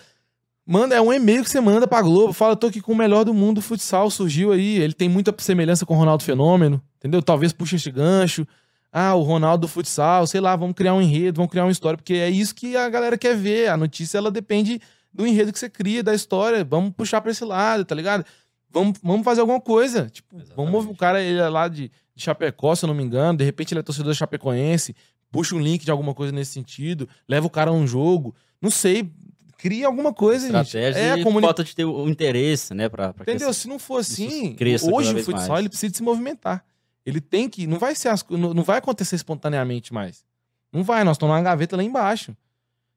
[0.73, 2.33] Manda, é um e-mail que você manda pra Globo.
[2.33, 4.79] Fala, tô aqui com o melhor do mundo do futsal, surgiu aí.
[4.79, 7.21] Ele tem muita semelhança com o Ronaldo Fenômeno, entendeu?
[7.21, 8.47] Talvez puxe esse gancho.
[8.93, 11.97] Ah, o Ronaldo do futsal, sei lá, vamos criar um enredo, vamos criar uma história,
[11.97, 13.69] porque é isso que a galera quer ver.
[13.69, 14.81] A notícia, ela depende
[15.13, 16.63] do enredo que você cria, da história.
[16.63, 18.25] Vamos puxar pra esse lado, tá ligado?
[18.71, 20.09] Vamos, vamos fazer alguma coisa.
[20.09, 21.91] Tipo, vamos o cara, ele é lá de,
[22.21, 24.95] de Chapecó, se eu não me engano, de repente ele é torcedor chapecoense,
[25.33, 28.35] puxa um link de alguma coisa nesse sentido, leva o cara a um jogo.
[28.61, 29.11] Não sei,
[29.57, 31.19] cria alguma coisa, Estratégia gente.
[31.19, 31.47] É, a comuni...
[31.47, 32.89] falta de ter o interesse, né?
[32.89, 33.53] Pra, pra Entendeu?
[33.53, 34.57] Se não for assim,
[34.93, 36.65] hoje o futsal ele precisa se movimentar.
[37.05, 37.67] Ele tem que.
[37.67, 40.23] Não vai, ser as, não, não vai acontecer espontaneamente mais.
[40.71, 42.37] Não vai, nós estamos numa gaveta lá embaixo.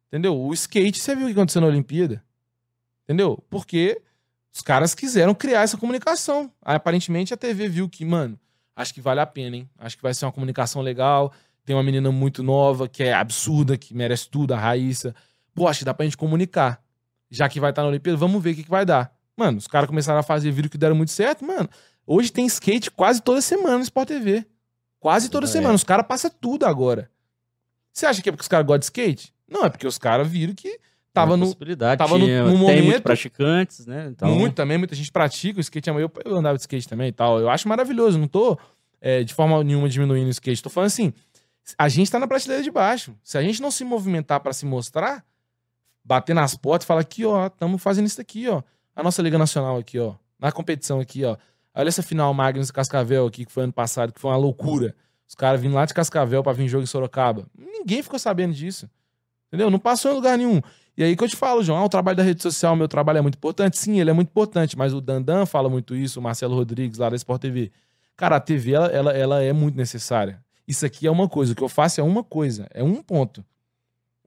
[0.10, 0.40] Entendeu?
[0.40, 2.24] O skate, você viu o que aconteceu na Olimpíada?
[3.06, 3.42] Entendeu?
[3.50, 4.02] Porque
[4.54, 6.52] os caras quiseram criar essa comunicação.
[6.62, 8.38] Aí, aparentemente, a TV viu que, mano,
[8.76, 9.70] acho que vale a pena, hein?
[9.78, 11.34] Acho que vai ser uma comunicação legal.
[11.66, 15.16] Tem uma menina muito nova, que é absurda, que merece tudo, a Raíssa
[15.54, 16.82] pô, acho que dá pra gente comunicar.
[17.30, 19.14] Já que vai estar tá na Olimpíada, vamos ver o que, que vai dar.
[19.36, 21.70] Mano, os caras começaram a fazer vídeo que deram muito certo, mano.
[22.06, 24.46] Hoje tem skate quase toda semana no Sport TV.
[25.00, 25.50] Quase toda é.
[25.50, 25.74] semana.
[25.74, 27.10] Os caras passam tudo agora.
[27.92, 29.34] Você acha que é porque os caras gostam de skate?
[29.48, 30.80] Não, é porque os caras viram que
[31.14, 31.54] tava no.
[31.98, 32.76] Tava no, no momento.
[32.76, 34.08] Tem muitos praticantes, né?
[34.12, 34.30] Então...
[34.30, 35.90] Muito também, muita gente pratica o skate.
[35.90, 37.40] Eu, eu andava de skate também e tal.
[37.40, 38.18] Eu acho maravilhoso.
[38.18, 38.58] Não tô
[39.00, 40.64] é, de forma nenhuma diminuindo o skate.
[40.64, 41.14] Tô falando assim.
[41.78, 43.16] A gente tá na prateleira de baixo.
[43.24, 45.24] Se a gente não se movimentar para se mostrar,
[46.04, 48.62] bater nas portas e falar aqui, ó, estamos fazendo isso aqui, ó.
[48.94, 50.16] A nossa Liga Nacional aqui, ó.
[50.38, 51.38] Na competição aqui, ó.
[51.74, 54.94] Olha essa final Magnus e Cascavel aqui, que foi ano passado, que foi uma loucura.
[55.28, 57.48] Os caras vindo lá de Cascavel para vir jogo em Sorocaba.
[57.58, 58.90] Ninguém ficou sabendo disso.
[59.48, 59.72] Entendeu?
[59.72, 60.62] Não passou em lugar nenhum.
[60.96, 63.18] E aí que eu te falo, João, ah, o trabalho da rede social, meu trabalho
[63.18, 63.78] é muito importante.
[63.78, 67.10] Sim, ele é muito importante, mas o Dandan fala muito isso, o Marcelo Rodrigues lá
[67.10, 67.72] da Sport TV.
[68.16, 70.44] Cara, a TV, ela, ela, ela é muito necessária.
[70.68, 71.54] Isso aqui é uma coisa.
[71.54, 72.68] O que eu faço é uma coisa.
[72.72, 73.44] É um ponto.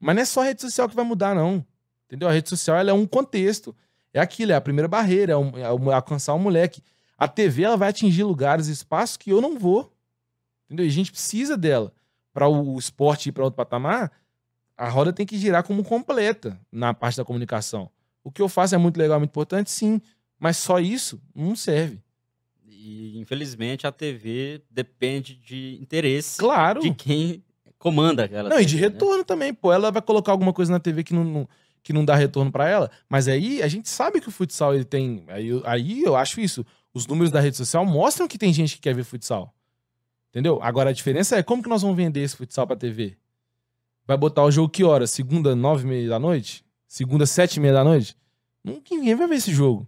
[0.01, 1.65] Mas não é só a rede social que vai mudar, não.
[2.07, 2.29] Entendeu?
[2.29, 3.75] A rede social ela é um contexto.
[4.13, 6.83] É aquilo, é a primeira barreira, é, um, é alcançar o um moleque.
[7.17, 9.93] A TV ela vai atingir lugares, espaços que eu não vou.
[10.67, 10.85] Entendeu?
[10.85, 11.93] E a gente precisa dela.
[12.33, 14.13] Para o esporte ir para outro patamar,
[14.77, 17.91] a roda tem que girar como completa na parte da comunicação.
[18.23, 20.01] O que eu faço é muito legal, muito importante, sim.
[20.39, 22.01] Mas só isso não serve.
[22.67, 26.81] E infelizmente a TV depende de interesse claro.
[26.81, 27.43] de quem
[27.79, 28.49] comanda aquela.
[28.49, 28.81] Não, TV, e de né?
[28.83, 29.25] retorno né?
[29.25, 29.73] também, pô.
[29.73, 31.49] Ela vai colocar alguma coisa na TV que não, não,
[31.83, 32.91] que não dá retorno para ela.
[33.09, 35.25] Mas aí a gente sabe que o futsal ele tem.
[35.29, 36.67] Aí, aí eu acho isso.
[36.93, 39.55] Os números da rede social mostram que tem gente que quer ver futsal.
[40.31, 40.59] Entendeu?
[40.63, 43.17] Agora a diferença é como que nós vamos vender esse futsal pra TV?
[44.07, 45.07] Vai botar o jogo que hora?
[45.07, 46.65] Segunda, nove e meia da noite?
[46.87, 48.17] Segunda, sete e meia da noite?
[48.63, 49.87] Ninguém vai ver esse jogo.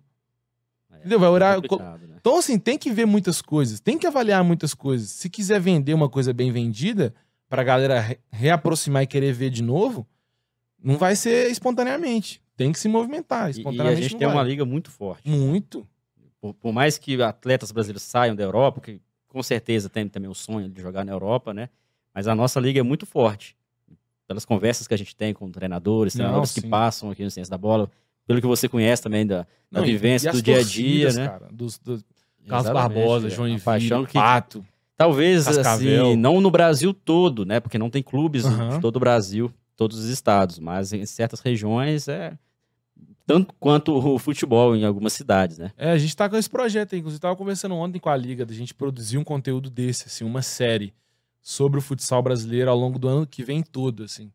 [0.90, 1.20] É, Entendeu?
[1.20, 1.60] Vai orar.
[1.60, 1.68] Né?
[2.16, 5.10] Então, assim, tem que ver muitas coisas, tem que avaliar muitas coisas.
[5.10, 7.14] Se quiser vender uma coisa bem vendida,
[7.48, 10.06] pra galera reaproximar e querer ver de novo,
[10.82, 12.42] não vai ser espontaneamente.
[12.56, 13.50] Tem que se movimentar.
[13.50, 14.36] Espontaneamente e a gente tem vai.
[14.36, 15.28] uma liga muito forte.
[15.28, 15.86] Muito.
[16.40, 20.34] Por, por, mais que atletas brasileiros saiam da Europa, que com certeza tem também o
[20.34, 21.68] sonho de jogar na Europa, né?
[22.14, 23.56] Mas a nossa liga é muito forte.
[24.28, 27.50] Pelas conversas que a gente tem com treinadores, treinadores Não, que passam aqui no Ciência
[27.50, 27.90] da Bola,
[28.26, 31.28] pelo que você conhece também da, da Não, vivência do dia a dia, né?
[31.28, 32.04] Cara, dos, dos
[32.46, 34.64] Carlos Barbosa, João Paixão, que, Pato.
[34.96, 36.08] Talvez, Cascavel.
[36.08, 37.58] assim, não no Brasil todo, né?
[37.58, 38.70] Porque não tem clubes uhum.
[38.70, 42.36] de todo o Brasil, todos os estados, mas em certas regiões é
[43.28, 45.70] tanto quanto o futebol em algumas cidades, né?
[45.76, 48.54] É, a gente tá com esse projeto, inclusive tava conversando ontem com a liga da
[48.54, 50.94] gente produzir um conteúdo desse, assim, uma série
[51.40, 54.32] sobre o futsal brasileiro ao longo do ano que vem todo, assim.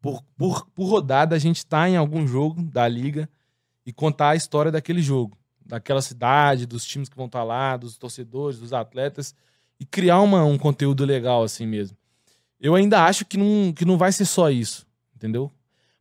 [0.00, 3.28] Por, por, por rodada a gente tá em algum jogo da liga
[3.84, 7.76] e contar a história daquele jogo, daquela cidade, dos times que vão estar tá lá,
[7.76, 9.34] dos torcedores, dos atletas
[9.78, 11.96] e criar uma, um conteúdo legal assim mesmo.
[12.60, 15.50] Eu ainda acho que não, que não vai ser só isso, entendeu?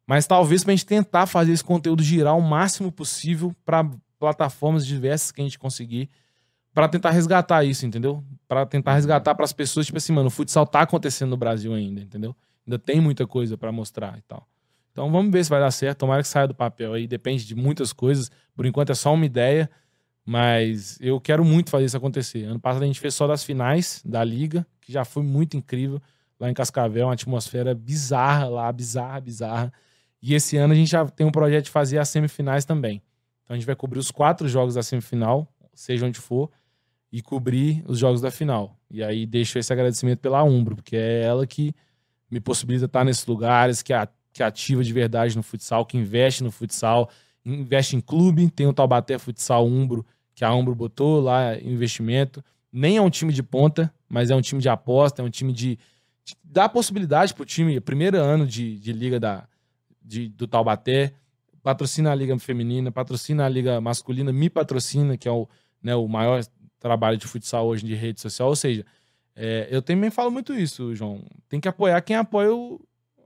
[0.08, 3.90] Mas talvez para a gente tentar fazer esse conteúdo girar o máximo possível para
[4.20, 6.10] plataformas diversas que a gente conseguir,
[6.76, 8.22] para tentar resgatar isso, entendeu?
[8.50, 8.96] Para tentar uhum.
[8.96, 12.36] resgatar para as pessoas, tipo assim, mano, o futsal tá acontecendo no Brasil ainda, entendeu?
[12.68, 14.46] Ainda tem muita coisa para mostrar e tal.
[14.92, 16.00] Então vamos ver se vai dar certo.
[16.00, 17.08] Tomara que saia do papel aí.
[17.08, 18.30] Depende de muitas coisas.
[18.54, 19.70] Por enquanto é só uma ideia.
[20.26, 22.44] Mas eu quero muito fazer isso acontecer.
[22.44, 26.02] Ano passado a gente fez só das finais da liga, que já foi muito incrível.
[26.40, 29.74] Lá em Cascavel, uma atmosfera bizarra lá, bizarra, bizarra.
[30.22, 33.02] E esse ano a gente já tem um projeto de fazer as semifinais também.
[33.44, 36.50] Então a gente vai cobrir os quatro jogos da semifinal, seja onde for,
[37.16, 38.78] e cobrir os jogos da final.
[38.92, 41.74] E aí deixo esse agradecimento pela Umbro, porque é ela que
[42.30, 45.98] me possibilita estar nesses lugares, que, é, que é ativa de verdade no futsal, que
[45.98, 47.10] investe no futsal,
[47.46, 48.52] investe em clube.
[48.52, 52.44] Tem o Taubaté Futsal Umbro, que a Umbro botou lá investimento.
[52.70, 55.54] Nem é um time de ponta, mas é um time de aposta, é um time
[55.54, 55.80] de.
[56.26, 59.48] de dá possibilidade para o time, primeiro ano de, de liga da,
[60.04, 61.14] de, do Taubaté,
[61.64, 65.48] patrocina a Liga Feminina, patrocina a Liga Masculina, me patrocina, que é o,
[65.82, 66.42] né, o maior
[66.86, 68.48] trabalho de futsal hoje de rede social.
[68.48, 68.86] Ou seja,
[69.36, 71.24] é, eu também falo muito isso, João.
[71.50, 72.80] Tem que apoiar quem apoia o,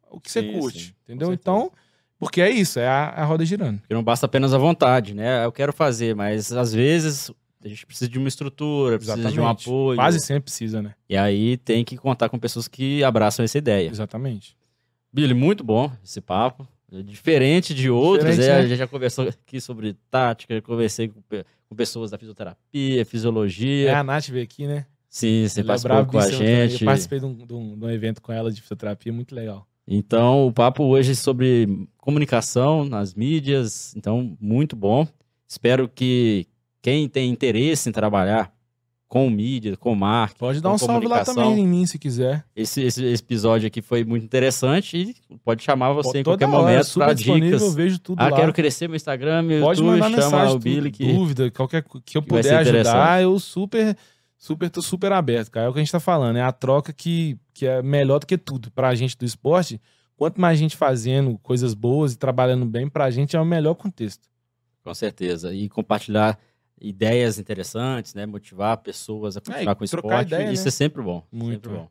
[0.09, 1.33] o que sim, você curte, sim, entendeu?
[1.33, 1.69] Então,
[2.17, 3.79] porque é isso, é a, a roda girando.
[3.79, 5.43] Porque não basta apenas a vontade, né?
[5.43, 7.29] Eu quero fazer, mas às vezes
[7.61, 9.33] a gente precisa de uma estrutura, precisa Exatamente.
[9.33, 9.97] de um apoio.
[9.97, 10.95] Quase sempre precisa, né?
[11.09, 13.89] E aí tem que contar com pessoas que abraçam essa ideia.
[13.89, 14.55] Exatamente.
[15.11, 16.65] Billy, muito bom esse papo.
[17.03, 18.59] Diferente de outros, Diferente, é, né?
[18.59, 21.21] a gente já conversou aqui sobre tática, conversei com,
[21.69, 23.91] com, pessoas da fisioterapia, fisiologia.
[23.91, 24.85] É, a Nath veio aqui, né?
[25.09, 26.83] Sim, você ela é participou é com a gente.
[26.83, 29.67] Eu participei de um, de, um, de um, evento com ela de fisioterapia, muito legal.
[29.87, 35.07] Então, o papo hoje é sobre comunicação nas mídias, então, muito bom.
[35.47, 36.45] Espero que
[36.81, 38.53] quem tem interesse em trabalhar
[39.09, 40.39] com mídia, com marketing.
[40.39, 42.45] Pode dar um salve lá também em mim, se quiser.
[42.55, 46.57] Esse, esse, episódio aqui foi muito interessante e pode chamar você Pô, em qualquer hora,
[46.57, 47.61] momento para dicas.
[47.63, 48.37] Eu vejo tudo ah, lá.
[48.37, 51.83] quero crescer meu Instagram, meu pode YouTube, mandar chama mensagem, o Billy que dúvida, qualquer
[52.05, 53.97] que eu que puder ajudar, eu super
[54.37, 55.65] super tô super aberto, cara.
[55.65, 58.27] É o que a gente tá falando, é a troca que, que é melhor do
[58.27, 59.81] que tudo pra gente do esporte.
[60.15, 64.27] Quanto mais gente fazendo coisas boas e trabalhando bem, pra gente é o melhor contexto.
[64.83, 65.51] Com certeza.
[65.53, 66.37] E compartilhar
[66.81, 68.25] ideias interessantes, né?
[68.25, 70.27] Motivar pessoas a continuar é, com o esporte.
[70.27, 70.67] Ideia, isso né?
[70.67, 71.25] é sempre bom.
[71.31, 71.89] Muito sempre bom.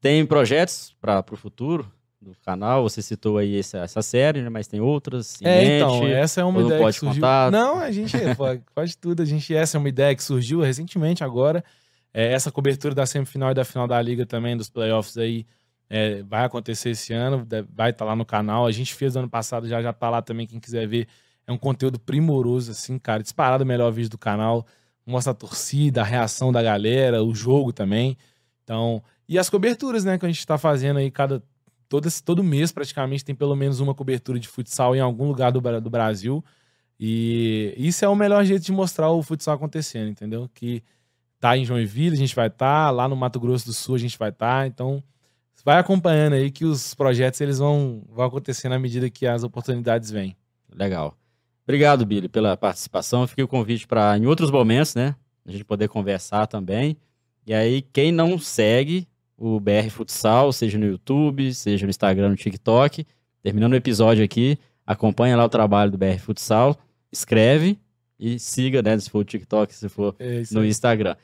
[0.00, 2.82] Tem projetos para o futuro do canal?
[2.82, 4.48] Você citou aí essa, essa série, né?
[4.48, 5.40] Mas tem outras.
[5.42, 7.20] É, mente, então, essa é uma ideia pode que surgiu.
[7.20, 7.50] Contar?
[7.50, 8.16] Não, a gente
[8.74, 9.22] pode tudo.
[9.22, 11.64] A gente, essa é uma ideia que surgiu recentemente agora.
[12.12, 15.46] É, essa cobertura da semifinal e da final da liga também, dos playoffs aí,
[15.90, 18.66] é, vai acontecer esse ano, vai estar tá lá no canal.
[18.66, 21.06] A gente fez ano passado, já já tá lá também, quem quiser ver
[21.48, 23.22] é um conteúdo primoroso, assim, cara.
[23.22, 24.66] Disparado o melhor vídeo do canal.
[25.06, 28.18] Mostra a torcida, a reação da galera, o jogo também.
[28.62, 31.42] Então, e as coberturas, né, que a gente tá fazendo aí cada
[31.88, 35.60] todo, todo mês praticamente tem pelo menos uma cobertura de futsal em algum lugar do,
[35.80, 36.44] do Brasil.
[37.00, 40.50] E isso é o melhor jeito de mostrar o futsal acontecendo, entendeu?
[40.52, 40.82] Que
[41.40, 43.98] tá em Joinville, a gente vai estar, tá, lá no Mato Grosso do Sul a
[43.98, 45.02] gente vai estar, tá, então
[45.64, 50.10] vai acompanhando aí que os projetos eles vão, vão acontecer na medida que as oportunidades
[50.10, 50.36] vêm.
[50.74, 51.16] Legal.
[51.68, 53.26] Obrigado, Billy, pela participação.
[53.26, 55.14] Fiquei o convite para, em outros momentos, né?
[55.44, 56.96] A gente poder conversar também.
[57.46, 59.06] E aí, quem não segue
[59.36, 63.06] o BR Futsal, seja no YouTube, seja no Instagram, no TikTok,
[63.42, 66.74] terminando o episódio aqui, acompanha lá o trabalho do BR Futsal,
[67.12, 67.78] escreve
[68.18, 68.98] e siga, né?
[68.98, 71.16] Se for o TikTok, se for é no Instagram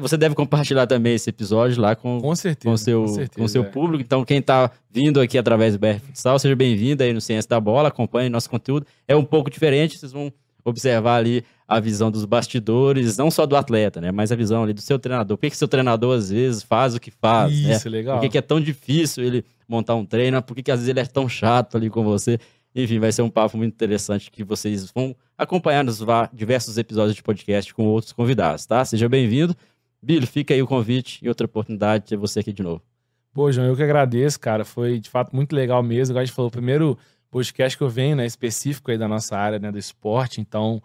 [0.00, 3.48] você deve compartilhar também esse episódio lá com, com, certeza, com seu, com, certeza, com
[3.48, 3.66] seu é.
[3.66, 4.02] público.
[4.02, 7.58] Então, quem está vindo aqui através do BR Futsal, seja bem-vindo aí no Ciência da
[7.58, 8.86] Bola, acompanhe nosso conteúdo.
[9.08, 10.32] É um pouco diferente, vocês vão
[10.64, 14.12] observar ali a visão dos bastidores, não só do atleta, né?
[14.12, 15.36] Mas a visão ali do seu treinador.
[15.36, 17.52] Por que, que seu treinador, às vezes, faz o que faz?
[17.52, 17.96] Isso, né?
[17.96, 18.16] legal.
[18.16, 20.40] Por que, que é tão difícil ele montar um treino?
[20.42, 22.38] Por que, que às vezes ele é tão chato ali com você?
[22.74, 26.00] Enfim, vai ser um papo muito interessante que vocês vão acompanhar nos
[26.32, 28.84] diversos episódios de podcast com outros convidados, tá?
[28.84, 29.54] Seja bem-vindo.
[30.02, 32.82] Billy, fica aí o convite e outra oportunidade de ter você aqui de novo.
[33.32, 34.64] Pô, João, eu que agradeço, cara.
[34.64, 36.12] Foi de fato muito legal mesmo.
[36.12, 36.98] Igual a gente falou, o primeiro
[37.30, 40.40] podcast que eu venho, né, específico aí da nossa área, né, do esporte.
[40.40, 40.82] Então,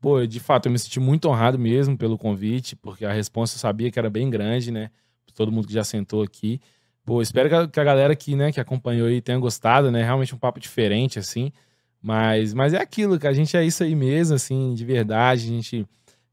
[0.00, 3.60] pô, de fato, eu me senti muito honrado mesmo pelo convite, porque a resposta eu
[3.60, 4.90] sabia que era bem grande, né?
[5.34, 6.60] Todo mundo que já sentou aqui.
[7.04, 10.02] Pô, espero que a galera que, né, que acompanhou aí tenha gostado, né?
[10.02, 11.52] Realmente um papo diferente, assim.
[12.00, 15.44] Mas, mas é aquilo, que a gente é isso aí mesmo, assim, de verdade.
[15.44, 15.86] A gente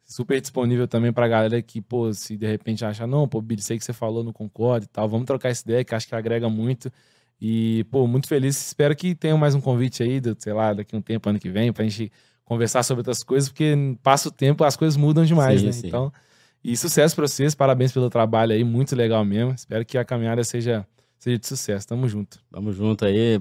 [0.03, 3.77] super disponível também pra galera que, pô, se de repente achar, não, pô, Billy, sei
[3.77, 6.49] que você falou, não concordo e tal, vamos trocar essa ideia, que acho que agrega
[6.49, 6.91] muito.
[7.41, 8.67] E, pô, muito feliz.
[8.67, 11.49] Espero que tenha mais um convite aí, do, sei lá, daqui um tempo, ano que
[11.49, 12.11] vem, pra gente
[12.43, 15.71] conversar sobre outras coisas, porque passa o tempo, as coisas mudam demais, sim, né?
[15.71, 15.87] Sim.
[15.87, 16.11] Então,
[16.63, 19.53] e sucesso pra vocês, parabéns pelo trabalho aí, muito legal mesmo.
[19.53, 20.85] Espero que a caminhada seja,
[21.17, 21.87] seja de sucesso.
[21.87, 22.39] Tamo junto.
[22.51, 23.39] Tamo junto aí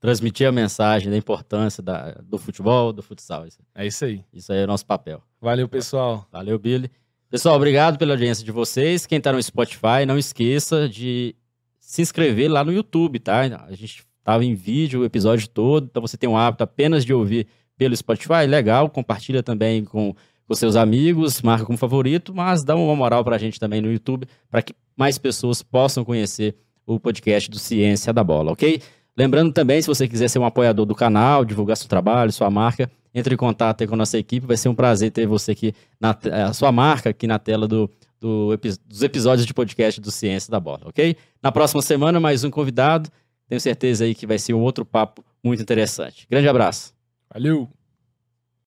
[0.00, 3.44] transmitir a mensagem da importância da, do futebol, do futsal.
[3.74, 4.24] É isso aí.
[4.32, 5.22] Isso aí é o nosso papel.
[5.40, 6.26] Valeu, pessoal.
[6.32, 6.90] Valeu, Billy.
[7.28, 9.06] Pessoal, obrigado pela audiência de vocês.
[9.06, 11.36] Quem está no Spotify, não esqueça de
[11.78, 13.40] se inscrever lá no YouTube, tá?
[13.68, 17.12] A gente estava em vídeo o episódio todo, então você tem um hábito apenas de
[17.12, 17.46] ouvir
[17.76, 18.88] pelo Spotify, legal.
[18.90, 20.14] Compartilha também com,
[20.50, 23.92] com seus amigos, marca como favorito, mas dá uma moral para a gente também no
[23.92, 28.82] YouTube, para que mais pessoas possam conhecer o podcast do Ciência da Bola, ok?
[29.16, 32.90] Lembrando também, se você quiser ser um apoiador do canal, divulgar seu trabalho, sua marca,
[33.14, 34.44] entre em contato com a nossa equipe.
[34.44, 37.88] Vai ser um prazer ter você aqui, na, a sua marca aqui na tela do,
[38.18, 41.14] do, dos episódios de podcast do Ciência da Bola, ok?
[41.40, 43.08] Na próxima semana, mais um convidado.
[43.48, 46.26] Tenho certeza aí que vai ser um outro papo muito interessante.
[46.28, 46.92] Grande abraço.
[47.32, 47.79] Valeu!